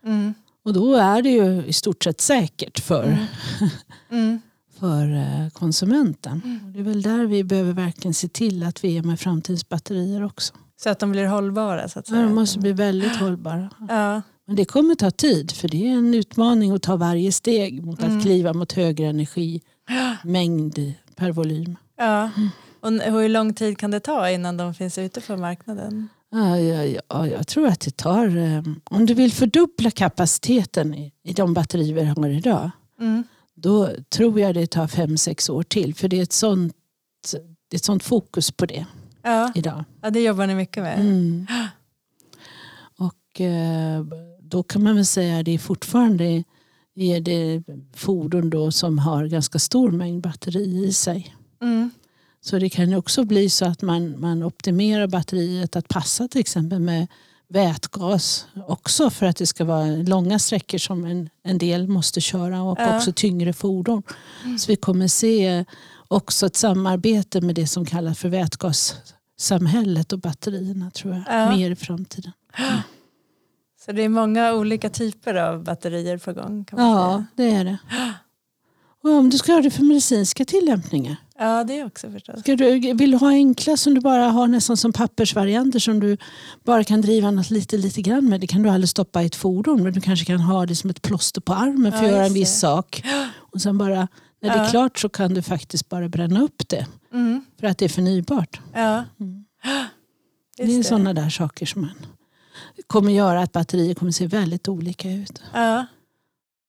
Mm. 0.06 0.34
Och 0.66 0.74
då 0.74 0.96
är 0.96 1.22
det 1.22 1.30
ju 1.30 1.66
i 1.66 1.74
stort 1.74 2.04
sett 2.04 2.22
säkert 2.22 2.80
för, 2.80 3.04
Mm. 3.04 3.26
Mm. 4.12 4.40
för 4.80 5.14
eh, 5.16 5.50
konsumenten. 5.50 6.62
Och 6.66 6.72
det 6.72 6.80
är 6.80 6.84
väl 6.84 7.02
där 7.02 7.26
vi 7.26 7.44
behöver 7.44 7.74
verkligen 7.74 8.14
se 8.14 8.28
till 8.28 8.64
att 8.64 8.84
vi 8.84 8.98
är 8.98 9.04
med 9.04 9.20
framtidens 9.20 9.70
batterier 9.70 10.24
också. 10.26 10.54
Så 10.84 10.90
att 10.90 11.00
de 11.00 11.12
blir 11.12 11.26
hållbara 11.26 11.90
så 11.90 12.00
att 12.00 12.10
Ja, 12.10 12.14
säga. 12.16 12.26
de 12.26 12.36
måste 12.36 12.60
bli 12.60 12.72
väldigt 12.74 13.16
hållbara. 13.16 13.70
Ja. 13.90 14.22
Men 14.48 14.56
det 14.56 14.66
kommer 14.66 14.96
ta 14.96 15.12
tid 15.12 15.52
för 15.52 15.68
det 15.68 15.88
är 15.88 15.92
en 15.92 16.14
utmaning 16.14 16.72
att 16.72 16.82
ta 16.82 16.96
varje 16.96 17.32
steg 17.32 17.86
mot 17.86 18.00
att 18.00 18.10
Mm. 18.10 18.22
kliva 18.22 18.54
mot 18.54 18.72
högre 18.72 19.06
energimängd 19.08 20.94
per 21.16 21.32
volym. 21.32 21.76
Ja. 21.98 22.30
Och 22.80 22.92
hur 22.92 23.30
lång 23.30 23.54
tid 23.54 23.78
kan 23.78 23.92
det 23.92 24.00
ta 24.00 24.30
innan 24.30 24.58
de 24.58 24.74
finns 24.74 24.98
ute 24.98 25.22
på 25.22 25.38
marknaden? 25.38 26.10
Ja, 26.32 26.58
ja, 26.60 27.02
ja, 27.10 27.28
jag 27.28 27.48
tror 27.48 27.68
att 27.68 27.80
det 27.80 27.98
tar, 27.98 28.38
eh, 28.38 28.64
om 28.84 29.06
du 29.06 29.14
vill 29.14 29.32
fördubbla 29.32 29.92
kapaciteten 29.92 30.96
i, 30.96 31.12
i 31.24 31.34
de 31.34 31.54
batterier 31.54 31.94
vi 31.96 32.04
har 32.04 32.30
idag, 32.30 32.72
Mm. 33.00 33.24
då 33.56 33.90
tror 34.10 34.40
jag 34.40 34.56
det 34.56 34.68
tar 34.68 34.88
fem 34.88 35.18
sex 35.18 35.50
år 35.50 35.64
till. 35.64 35.96
För 35.96 36.08
det 36.08 36.18
är 36.20 36.24
ett 36.24 36.34
sånt, 36.34 36.74
det 37.70 37.76
är 37.76 37.78
ett 37.78 37.84
sånt 37.86 38.04
fokus 38.04 38.52
på 38.52 38.66
det 38.66 38.86
Ja. 39.24 39.52
idag. 39.56 39.84
ja, 40.02 40.10
det 40.10 40.20
jobbar 40.24 40.48
ni 40.48 40.56
mycket 40.56 40.84
med. 40.84 41.00
Mm. 41.00 41.48
Och 42.98 43.42
eh, 43.42 44.06
då 44.40 44.64
kan 44.64 44.84
man 44.84 44.96
väl 44.96 45.06
säga 45.06 45.40
att 45.40 45.46
det 45.46 45.52
är 45.52 45.60
fortfarande 45.60 46.44
är 46.96 47.20
det 47.20 47.64
fordon 47.96 48.50
då 48.50 48.72
som 48.72 49.00
har 49.00 49.26
ganska 49.26 49.60
stor 49.60 49.92
mängd 49.92 50.22
batteri 50.24 50.86
i 50.86 50.94
sig. 50.94 51.36
Mm. 51.62 51.92
Så 52.42 52.60
det 52.60 52.70
kan 52.70 52.94
också 52.94 53.24
bli 53.24 53.50
så 53.50 53.66
att 53.66 53.82
man, 53.82 54.20
man 54.20 54.44
optimerar 54.44 55.08
batteriet 55.08 55.76
att 55.76 55.88
passa 55.88 56.28
till 56.28 56.42
exempel 56.42 56.80
med 56.80 57.08
vätgas 57.48 58.46
också 58.68 59.10
för 59.10 59.26
att 59.26 59.36
det 59.38 59.48
ska 59.48 59.66
vara 59.66 59.86
långa 59.86 60.40
sträckor 60.40 60.78
som 60.78 61.06
en, 61.06 61.30
en 61.44 61.58
del 61.58 61.88
måste 61.88 62.22
köra 62.22 62.62
och 62.62 62.78
Ja. 62.80 62.98
också 62.98 63.14
tyngre 63.14 63.54
fordon. 63.54 64.04
Så 64.60 64.68
vi 64.68 64.76
kommer 64.76 65.08
se 65.08 65.66
också 66.12 66.46
ett 66.46 66.56
samarbete 66.56 67.42
med 67.42 67.56
det 67.56 67.68
som 67.68 67.86
kallas 67.86 68.20
för 68.20 68.30
vätgassamhället 68.30 70.14
och 70.14 70.20
batterierna 70.20 70.92
tror 70.92 71.14
jag, 71.14 71.24
Ja. 71.42 71.56
mer 71.56 71.72
i 71.72 71.76
framtiden. 71.76 72.32
Så 73.86 73.92
det 73.92 74.02
är 74.04 74.10
många 74.10 74.54
olika 74.54 74.90
typer 74.90 75.36
av 75.36 75.64
batterier 75.64 76.18
på 76.18 76.34
gång. 76.34 76.66
Kan 76.66 76.80
man 76.80 76.90
Ja, 76.90 77.24
säga. 77.36 77.52
det 77.52 77.56
är 77.56 77.66
det. 77.66 77.78
Och 79.04 79.10
om 79.12 79.30
du 79.30 79.38
ska 79.38 79.54
ha 79.54 79.62
det 79.62 79.72
för 79.72 79.84
medicinska 79.84 80.46
tillämpningar. 80.46 81.16
ja, 81.40 81.64
det 81.64 81.84
också 81.84 82.12
förstås. 82.12 82.40
Ska 82.40 82.56
du, 82.56 82.94
vill 82.94 83.12
du 83.12 83.18
ha 83.18 83.30
enkla 83.30 83.78
som 83.78 83.94
du 83.94 84.02
bara 84.02 84.24
har 84.30 84.48
nästan 84.48 84.78
som 84.78 84.94
pappersvarianter 84.94 85.80
som 85.80 86.00
du 86.00 86.18
bara 86.66 86.84
kan 86.84 87.02
driva 87.02 87.32
något 87.32 87.50
lite, 87.50 87.78
lite 87.78 88.02
grann 88.02 88.30
med. 88.30 88.42
Det 88.42 88.48
kan 88.48 88.64
du 88.64 88.70
aldrig 88.70 88.90
stoppa 88.90 89.24
i 89.24 89.26
ett 89.26 89.36
fordon 89.36 89.84
men 89.84 89.94
du 89.94 90.02
kanske 90.02 90.26
kan 90.26 90.40
ha 90.40 90.66
det 90.66 90.76
som 90.76 90.90
ett 90.90 91.02
plåster 91.02 91.42
på 91.42 91.54
armen 91.54 91.92
för 91.92 92.00
Ja, 92.00 92.06
att 92.06 92.12
göra 92.12 92.26
en 92.26 92.34
viss 92.34 92.54
det. 92.54 92.60
sak. 92.60 93.04
Och 93.38 93.62
sen 93.62 93.78
bara, 93.78 94.08
när 94.42 94.50
det 94.50 94.56
är 94.66 94.70
klart 94.70 95.00
så 95.00 95.10
kan 95.10 95.34
du 95.34 95.42
faktiskt 95.42 95.90
bara 95.90 96.10
bränna 96.10 96.42
upp 96.42 96.68
det 96.70 96.88
Mm. 97.14 97.46
för 97.60 97.68
att 97.68 97.78
det 97.78 97.86
är 97.86 97.90
förnybart. 97.90 98.60
Ja. 98.74 99.04
Mm. 99.20 99.46
Det 100.58 100.76
är 100.76 100.84
sådana 100.84 101.14
där 101.14 101.30
saker 101.30 101.66
som 101.66 101.82
man 101.82 101.92
kommer 102.88 103.12
göra 103.12 103.42
att 103.42 103.52
batterier 103.52 103.94
kommer 103.94 104.12
se 104.12 104.28
väldigt 104.28 104.68
olika 104.68 105.12
ut. 105.12 105.42
Ja. 105.54 105.86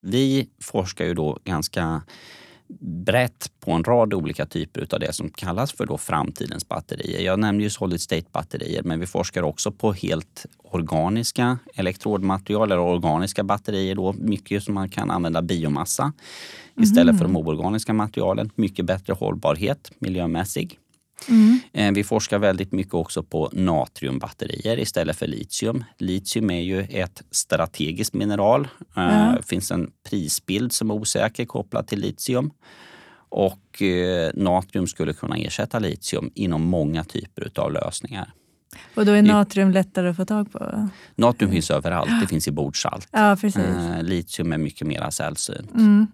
Vi 0.02 0.48
forskar 0.62 1.04
ju 1.04 1.14
då 1.14 1.38
ganska 1.44 2.02
brett 2.80 3.50
på 3.60 3.72
en 3.72 3.84
rad 3.84 4.14
olika 4.14 4.46
typer 4.46 4.86
av 4.92 5.00
det 5.00 5.12
som 5.12 5.30
kallas 5.30 5.72
för 5.72 5.86
då 5.86 5.98
framtidens 5.98 6.68
batterier. 6.68 7.20
Jag 7.20 7.38
nämnde 7.38 7.64
ju 7.64 7.70
solid 7.70 8.00
state 8.00 8.26
batterier 8.32 8.82
men 8.82 9.00
vi 9.00 9.06
forskar 9.06 9.42
också 9.42 9.72
på 9.72 9.92
helt 9.92 10.46
organiska 10.64 11.58
elektrodmaterial 11.74 12.72
eller 12.72 12.82
organiska 12.82 13.44
batterier. 13.44 13.94
Då. 13.94 14.12
Mycket 14.12 14.62
som 14.62 14.74
man 14.74 14.88
kan 14.88 15.10
använda 15.10 15.42
biomassa 15.42 16.12
istället 16.80 17.18
för 17.18 17.24
de 17.24 17.36
oorganiska 17.36 17.92
materialen. 17.92 18.50
Mycket 18.54 18.84
bättre 18.84 19.12
hållbarhet 19.12 19.90
miljömässig. 19.98 20.78
Mm. 21.28 21.58
Eh, 21.72 21.92
Vi 21.92 22.04
forskar 22.04 22.38
väldigt 22.38 22.72
mycket 22.72 22.94
också 22.94 23.22
på 23.22 23.50
natriumbatterier 23.52 24.78
istället 24.78 25.16
för 25.16 25.26
litium. 25.26 25.84
Litium 25.98 26.50
är 26.50 26.60
ju 26.60 26.80
ett 26.80 27.22
strategiskt 27.30 28.14
mineral. 28.14 28.60
Eh, 28.62 29.02
Ja. 29.02 29.34
Det 29.36 29.42
finns 29.46 29.70
en 29.70 29.90
prisbild 30.10 30.72
som 30.72 30.90
är 30.90 30.94
osäker 30.94 31.44
kopplad 31.44 31.86
till 31.86 32.00
litium. 32.00 32.50
Och 33.28 33.82
eh, 33.82 34.30
natrium 34.34 34.86
skulle 34.86 35.12
kunna 35.12 35.36
ersätta 35.36 35.78
litium 35.78 36.30
inom 36.34 36.62
många 36.62 37.04
typer 37.04 37.50
av 37.60 37.72
lösningar. 37.72 38.32
Och 38.94 39.06
då 39.06 39.12
är 39.12 39.22
natrium 39.22 39.70
lättare 39.70 40.08
att 40.08 40.16
få 40.16 40.24
tag 40.24 40.52
på? 40.52 40.88
Natrium 41.14 41.52
finns 41.52 41.70
överallt, 41.70 42.10
det 42.20 42.26
finns 42.26 42.48
i 42.48 42.50
bordsalt. 42.50 43.08
Ja, 43.10 43.36
precis. 43.40 43.64
Eh, 43.64 44.02
litium 44.02 44.52
är 44.52 44.58
mycket 44.58 44.86
mer 44.86 45.10
sällsynt. 45.10 45.74
Mm. 45.74 46.06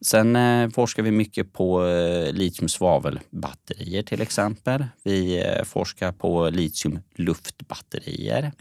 Sen 0.00 0.36
eh, 0.36 0.70
forskar 0.70 1.02
vi 1.02 1.10
mycket 1.10 1.52
på 1.52 1.86
eh, 1.86 2.32
litium-svavelbatterier 2.32 4.02
till 4.02 4.20
exempel. 4.20 4.84
Vi 5.02 5.44
eh, 5.44 5.64
forskar 5.64 6.12
på 6.12 6.50
litium-luftbatterier. 6.50 8.52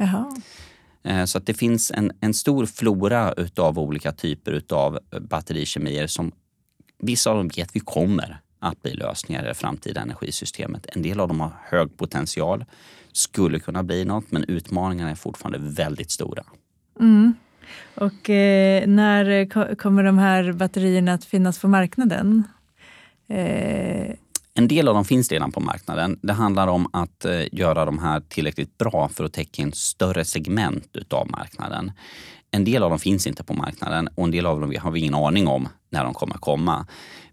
Eh, 1.04 1.26
så 1.26 1.38
att 1.38 1.46
det 1.46 1.54
finns 1.54 1.92
en, 1.92 2.12
en 2.20 2.34
stor 2.34 2.66
flora 2.66 3.34
utav 3.34 3.80
olika 3.80 4.12
typer 4.12 4.52
utav 4.52 5.00
batterikemier 5.20 6.08
som 6.08 6.32
vissa 7.00 7.30
av 7.30 7.38
dem 7.38 7.48
vet 7.48 7.76
vi 7.76 7.80
kommer 7.80 8.42
att 8.60 8.82
bli 8.82 8.94
lösningar 8.94 9.44
i 9.44 9.48
det 9.48 9.54
framtida 9.54 10.02
energisystemet. 10.02 10.86
En 10.96 11.02
del 11.02 11.20
av 11.20 11.28
dem 11.28 11.40
har 11.40 11.52
hög 11.64 11.98
potential, 11.98 12.66
skulle 13.12 13.60
kunna 13.60 13.84
bli 13.84 14.06
något, 14.06 14.32
men 14.32 14.44
utmaningarna 14.44 15.12
är 15.12 15.16
fortfarande 15.16 15.60
väldigt 15.62 16.12
stora. 16.12 16.44
Mm. 17.00 17.34
Och 17.96 18.30
eh, 18.30 18.88
när 18.88 19.46
kommer 19.76 20.04
de 20.04 20.18
här 20.18 20.52
batterierna 20.52 21.14
att 21.14 21.26
finnas 21.26 21.60
på 21.60 21.68
marknaden? 21.68 22.44
Eh, 23.30 24.16
En 24.54 24.68
del 24.68 24.88
av 24.88 24.96
dem 24.96 25.06
finns 25.06 25.32
redan 25.32 25.52
på 25.52 25.60
marknaden. 25.60 26.20
Det 26.22 26.34
handlar 26.34 26.68
om 26.68 26.90
att 26.94 27.26
eh, 27.26 27.42
göra 27.52 27.86
de 27.86 28.00
här 28.00 28.20
tillräckligt 28.20 28.78
bra 28.78 29.10
för 29.10 29.24
att 29.24 29.34
täcka 29.34 29.62
en 29.62 29.72
större 29.72 30.26
segment 30.26 30.90
utav 30.94 31.32
marknaden. 31.32 31.92
En 32.52 32.64
del 32.64 32.84
av 32.84 32.90
dem 32.90 33.00
finns 33.00 33.28
inte 33.28 33.44
på 33.44 33.54
marknaden 33.54 34.10
och 34.16 34.24
en 34.24 34.32
del 34.32 34.46
av 34.46 34.62
dem 34.62 34.76
har 34.82 34.92
vi 34.92 35.00
ingen 35.00 35.16
aning 35.16 35.48
om 35.48 35.68
när 35.90 36.04
de 36.04 36.14
kommer 36.14 36.36
komma. 36.36 36.88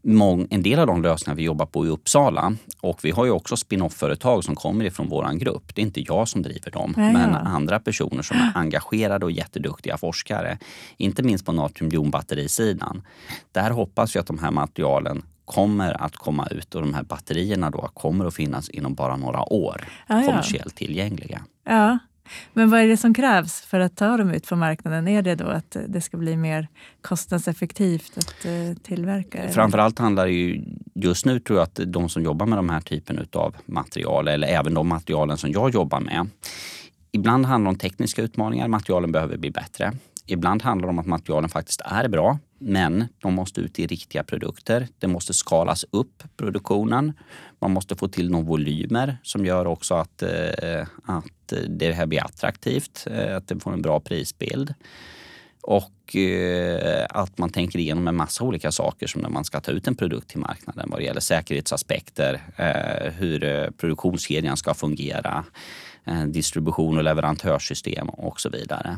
Mång, 0.05 0.47
en 0.51 0.63
del 0.63 0.79
av 0.79 0.87
de 0.87 1.03
lösningar 1.03 1.37
vi 1.37 1.43
jobbar 1.43 1.67
på 1.67 1.87
i 1.87 1.89
Uppsala 1.89 2.53
och 2.81 3.05
vi 3.05 3.11
har 3.11 3.25
ju 3.25 3.31
också 3.31 3.57
spin-off-företag 3.57 4.45
som 4.45 4.57
kommer 4.57 4.85
ifrån 4.85 5.09
vår 5.09 5.39
grupp. 5.39 5.75
Det 5.75 5.81
är 5.81 5.87
inte 5.87 6.01
jag 6.01 6.29
som 6.29 6.43
driver 6.43 6.71
dem, 6.71 6.95
Ja, 6.97 7.03
ja. 7.03 7.13
men 7.13 7.35
andra 7.35 7.81
personer 7.81 8.23
som 8.23 8.37
är 8.37 8.53
engagerade 8.55 9.25
och 9.25 9.33
jätteduktiga 9.33 9.97
forskare. 9.97 10.59
Inte 10.97 11.23
minst 11.23 11.47
på 11.47 11.53
natriumjonbatterisidan. 11.53 13.03
Där 13.53 13.71
hoppas 13.71 14.17
vi 14.17 14.21
att 14.21 14.27
de 14.27 14.39
här 14.39 14.51
materialen 14.51 15.23
kommer 15.45 16.03
att 16.03 16.17
komma 16.17 16.47
ut 16.47 16.75
och 16.75 16.81
de 16.81 16.95
här 16.95 17.03
batterierna 17.03 17.71
då 17.71 17.91
kommer 17.95 18.25
att 18.25 18.35
finnas 18.35 18.69
inom 18.69 18.95
bara 18.95 19.17
några 19.17 19.53
år 19.53 19.89
ja. 20.07 20.23
kommersiellt 20.27 20.75
tillgängliga. 20.77 21.43
ja. 21.65 21.99
Men 22.53 22.71
vad 22.71 22.81
är 22.81 22.89
det 22.89 22.97
som 22.97 23.15
krävs 23.15 23.61
för 23.61 23.81
att 23.81 23.97
ta 23.97 24.17
dem 24.17 24.31
ut 24.31 24.49
på 24.49 24.57
marknaden? 24.57 25.09
Är 25.09 25.23
det 25.23 25.35
då 25.35 25.47
att 25.47 25.77
eh, 25.77 25.83
det 25.89 26.01
ska 26.01 26.17
bli 26.17 26.37
mer 26.37 26.69
kostnadseffektivt 27.01 28.19
att 28.19 28.45
eh, 28.45 28.83
tillverka? 28.83 29.49
Framförallt 29.49 29.99
handlar 29.99 30.27
det 30.27 30.33
ju, 30.33 30.65
just 30.95 31.27
nu 31.27 31.41
tror 31.41 31.59
jag 31.59 31.65
att 31.65 31.81
de 31.87 32.09
som 32.09 32.23
jobbar 32.23 32.47
med 32.47 32.59
de 32.59 32.69
här 32.69 32.81
typen 32.81 33.27
av 33.33 33.57
material, 33.67 34.29
eller 34.29 34.49
även 34.49 34.75
de 34.75 34.89
materialen 34.89 35.39
som 35.39 35.51
jag 35.51 35.75
jobbar 35.75 36.01
med. 36.01 36.29
Ibland 37.13 37.47
handlar 37.47 37.71
det 37.71 37.75
om 37.75 37.79
tekniska 37.79 38.23
utmaningar, 38.23 38.69
materialen 38.69 39.13
behöver 39.13 39.37
bli 39.37 39.51
bättre. 39.51 39.93
Ibland 40.27 40.63
handlar 40.63 40.89
det 40.89 40.91
om 40.91 40.99
att 40.99 41.07
materialen 41.07 41.51
faktiskt 41.51 41.81
är 41.85 42.09
bra, 42.09 42.39
men 42.63 43.09
de 43.19 43.35
måste 43.35 43.61
ut 43.61 43.79
i 43.79 43.87
riktiga 43.87 44.23
produkter. 44.23 44.89
Det 44.99 45.07
måste 45.07 45.35
skalas 45.35 45.85
upp 45.91 46.23
produktionen. 46.37 47.13
Man 47.61 47.71
måste 47.71 47.97
få 47.97 48.09
till 48.09 48.31
några 48.31 48.45
volymer 48.45 49.19
som 49.23 49.47
gör 49.47 49.67
också 49.67 49.95
att, 49.95 50.23
eh, 50.23 50.87
att 51.05 51.53
det 51.69 51.93
här 51.93 52.07
blir 52.07 52.25
attraktivt, 52.25 53.07
eh, 53.11 53.37
att 53.37 53.49
det 53.49 53.61
får 53.61 53.73
en 53.73 53.83
bra 53.83 54.01
prisbild. 54.01 54.75
Och 55.61 56.17
eh, 56.17 57.07
att 57.11 57.39
man 57.39 57.51
tänker 57.51 57.79
igenom 57.79 58.09
en 58.09 58.17
massa 58.17 58.45
olika 58.45 58.73
saker 58.73 59.07
som 59.07 59.21
när 59.21 59.29
man 59.29 59.45
ska 59.45 59.61
ta 59.61 59.73
ut 59.73 59.87
en 59.87 59.95
produkt 59.95 60.29
till 60.29 60.39
marknaden 60.39 60.91
vad 60.91 61.01
det 61.01 61.05
gäller 61.05 61.21
säkerhetsaspekter, 61.21 62.41
hur 63.19 63.71
produktionskedjan 63.71 64.57
ska 64.57 64.75
fungera, 64.75 65.45
distribution 66.27 66.97
och 66.97 67.05
leverantörssystem 67.05 68.09
och 68.09 68.41
så 68.41 68.49
vidare 68.49 68.97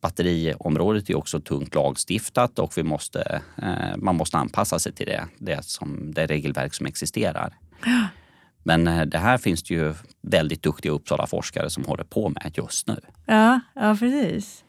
batteriområdet 0.00 1.10
är 1.10 1.14
också 1.14 1.40
tungt 1.40 1.74
lagstiftat 1.74 2.58
och 2.58 2.72
vi 2.76 2.82
måste, 2.82 3.40
eh, 3.62 3.96
man 3.96 4.16
måste 4.16 4.36
anpassa 4.36 4.78
sig 4.78 4.92
till 4.92 5.06
det, 5.06 5.24
det, 5.38 5.64
som, 5.64 6.12
det 6.14 6.26
regelverk 6.26 6.74
som 6.74 6.86
existerar. 6.86 7.54
Men 8.62 8.86
eh, 8.86 9.06
det 9.06 9.18
här 9.18 9.38
finns 9.38 9.62
det 9.62 9.74
ju 9.74 9.94
väldigt 10.22 10.62
duktiga 10.62 10.92
Uppsala-forskare 10.92 11.70
som 11.70 11.84
håller 11.84 12.04
på 12.04 12.28
med 12.28 12.52
just 12.54 12.88
nu. 12.88 13.00
Ja, 13.26 13.60
ja 13.74 13.96
precis. 14.00 14.64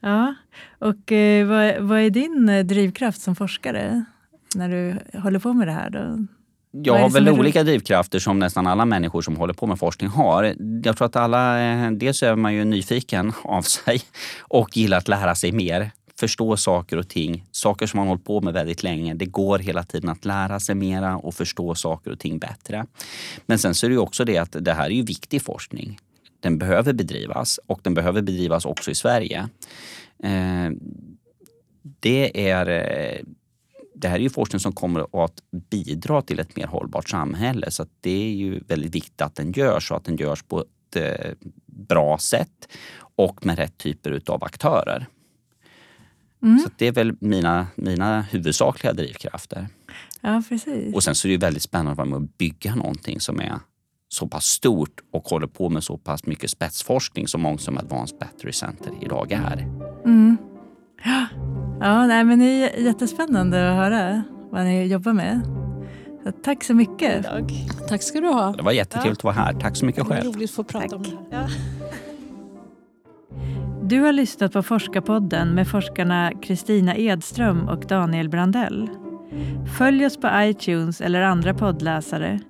Ja. 0.00 0.34
Och 0.78 1.12
eh, 1.12 1.46
vad, 1.46 1.88
vad 1.88 2.00
är 2.00 2.10
din 2.10 2.48
eh, 2.48 2.64
drivkraft 2.64 3.20
som 3.20 3.36
forskare 3.36 4.04
när 4.54 4.68
du 4.68 4.98
håller 5.18 5.38
på 5.38 5.52
med 5.52 5.68
det 5.68 5.72
här? 5.72 5.90
Då? 5.90 6.26
Jag 6.84 6.98
har 6.98 7.10
väl 7.10 7.28
olika 7.28 7.64
drivkrafter 7.64 8.18
som 8.18 8.38
nästan 8.38 8.66
alla 8.66 8.84
människor 8.84 9.22
som 9.22 9.36
håller 9.36 9.54
på 9.54 9.66
med 9.66 9.78
forskning 9.78 10.10
har. 10.10 10.54
Jag 10.84 10.96
tror 10.96 11.06
att 11.06 11.16
alla, 11.16 11.60
eh, 11.60 11.90
dels 11.90 12.22
är 12.22 12.36
man 12.36 12.54
ju 12.54 12.64
nyfiken 12.64 13.32
av 13.44 13.62
sig 13.62 14.00
och 14.40 14.76
gillar 14.76 14.98
att 14.98 15.08
lära 15.08 15.34
sig 15.34 15.52
mer. 15.52 15.90
Förstå 16.20 16.56
saker 16.56 16.96
och 16.96 17.08
ting, 17.08 17.44
saker 17.50 17.86
som 17.86 17.98
man 17.98 18.08
hållit 18.08 18.24
på 18.24 18.40
med 18.40 18.54
väldigt 18.54 18.82
länge. 18.82 19.14
Det 19.14 19.26
går 19.26 19.58
hela 19.58 19.82
tiden 19.82 20.10
att 20.10 20.24
lära 20.24 20.60
sig 20.60 20.74
mera 20.74 21.16
och 21.16 21.34
förstå 21.34 21.74
saker 21.74 22.10
och 22.10 22.18
ting 22.18 22.38
bättre. 22.38 22.86
Men 23.46 23.58
sen 23.58 23.74
så 23.74 23.86
är 23.86 23.88
det 23.88 23.94
ju 23.94 24.00
också 24.00 24.24
det 24.24 24.38
att 24.38 24.56
det 24.60 24.72
här 24.72 24.86
är 24.86 24.94
ju 24.94 25.02
viktig 25.02 25.42
forskning. 25.42 25.98
Den 26.40 26.58
behöver 26.58 26.92
bedrivas 26.92 27.60
och 27.66 27.80
den 27.82 27.94
behöver 27.94 28.22
bedrivas 28.22 28.64
också 28.64 28.90
i 28.90 28.94
Sverige. 28.94 29.48
Eh, 30.22 30.70
det 32.00 32.50
är 32.50 32.68
eh, 32.68 33.20
det 33.96 34.08
här 34.08 34.16
är 34.16 34.20
ju 34.20 34.30
forskning 34.30 34.60
som 34.60 34.72
kommer 34.72 35.24
att 35.24 35.42
bidra 35.70 36.22
till 36.22 36.38
ett 36.38 36.56
mer 36.56 36.66
hållbart 36.66 37.08
samhälle. 37.08 37.70
Så 37.70 37.86
det 38.00 38.24
är 38.28 38.34
ju 38.34 38.60
väldigt 38.68 38.94
viktigt 38.94 39.22
att 39.22 39.34
den 39.34 39.52
görs 39.52 39.90
och 39.90 39.96
att 39.96 40.04
den 40.04 40.16
görs 40.16 40.42
på 40.42 40.60
ett 40.60 40.96
eh, 40.96 41.32
bra 41.66 42.18
sätt 42.18 42.68
och 42.98 43.46
med 43.46 43.58
rätt 43.58 43.78
typer 43.78 44.22
av 44.26 44.44
aktörer. 44.44 45.06
Mm. 46.42 46.58
Så 46.58 46.70
det 46.78 46.86
är 46.86 46.92
väl 46.92 47.16
mina, 47.20 47.66
mina 47.74 48.22
huvudsakliga 48.22 48.92
drivkrafter. 48.92 49.68
Ja, 50.20 50.42
precis. 50.48 50.94
Och 50.94 51.02
sen 51.02 51.14
så 51.14 51.28
är 51.28 51.32
det 51.32 51.38
väldigt 51.38 51.62
spännande 51.62 51.90
att 51.92 51.98
vara 51.98 52.08
med 52.08 52.16
och 52.16 52.28
bygga 52.38 52.74
någonting 52.74 53.20
som 53.20 53.40
är 53.40 53.58
så 54.08 54.28
pass 54.28 54.44
stort 54.44 55.00
och 55.12 55.28
håller 55.28 55.46
på 55.46 55.70
med 55.70 55.84
så 55.84 55.98
pass 55.98 56.26
mycket 56.26 56.50
spetsforskning 56.50 57.28
som 57.28 57.42
många 57.42 57.58
som 57.58 57.78
Advanced 57.78 58.18
Battery 58.18 58.52
Center 58.52 58.92
idag 59.02 59.32
är. 59.32 59.58
Mm. 60.04 60.36
Ja. 61.04 61.45
Ja, 61.80 62.06
nej, 62.06 62.24
men 62.24 62.38
det 62.38 62.44
är 62.44 62.80
jättespännande 62.80 63.70
att 63.70 63.76
höra 63.76 64.22
vad 64.50 64.64
ni 64.64 64.86
jobbar 64.86 65.12
med. 65.12 65.40
Så 66.24 66.32
tack 66.32 66.64
så 66.64 66.74
mycket. 66.74 67.24
Dag. 67.24 67.52
Tack 67.88 68.02
ska 68.02 68.20
du 68.20 68.28
ha. 68.28 68.52
Det 68.52 68.62
var 68.62 68.72
jättekul 68.72 69.06
ja. 69.06 69.12
att 69.12 69.24
vara 69.24 69.34
här. 69.34 69.52
Tack 69.52 69.76
så 69.76 69.86
mycket 69.86 70.06
själv. 70.06 70.22
Det 70.22 70.28
var 70.28 70.34
roligt 70.34 70.50
att 70.50 70.56
få 70.56 70.64
prata 70.64 70.88
tack. 70.88 70.96
om 70.96 71.02
det 71.02 71.36
här. 71.36 71.42
Ja. 71.42 71.48
Du 73.82 74.00
har 74.00 74.12
lyssnat 74.12 74.52
på 74.52 74.62
Forskarpodden 74.62 75.54
med 75.54 75.68
forskarna 75.68 76.32
Kristina 76.42 76.96
Edström 76.96 77.68
och 77.68 77.80
Daniel 77.80 78.28
Brandell. 78.28 78.90
Följ 79.78 80.06
oss 80.06 80.16
på 80.16 80.28
iTunes 80.34 81.00
eller 81.00 81.22
andra 81.22 81.54
poddläsare 81.54 82.40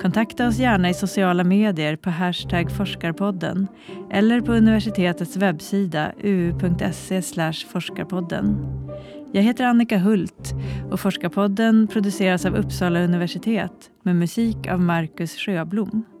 Kontakta 0.00 0.48
oss 0.48 0.58
gärna 0.58 0.90
i 0.90 0.94
sociala 0.94 1.44
medier 1.44 1.96
på 1.96 2.10
hashtag 2.10 2.72
forskarpodden 2.72 3.68
eller 4.10 4.40
på 4.40 4.52
universitetets 4.52 5.36
webbsida 5.36 6.12
uu.se 6.22 7.22
forskarpodden. 7.72 8.56
Jag 9.32 9.42
heter 9.42 9.64
Annika 9.64 9.98
Hult 9.98 10.54
och 10.90 11.00
Forskarpodden 11.00 11.86
produceras 11.86 12.44
av 12.44 12.54
Uppsala 12.56 13.00
universitet 13.00 13.90
med 14.02 14.16
musik 14.16 14.66
av 14.66 14.80
Marcus 14.80 15.36
Sjöblom. 15.36 16.13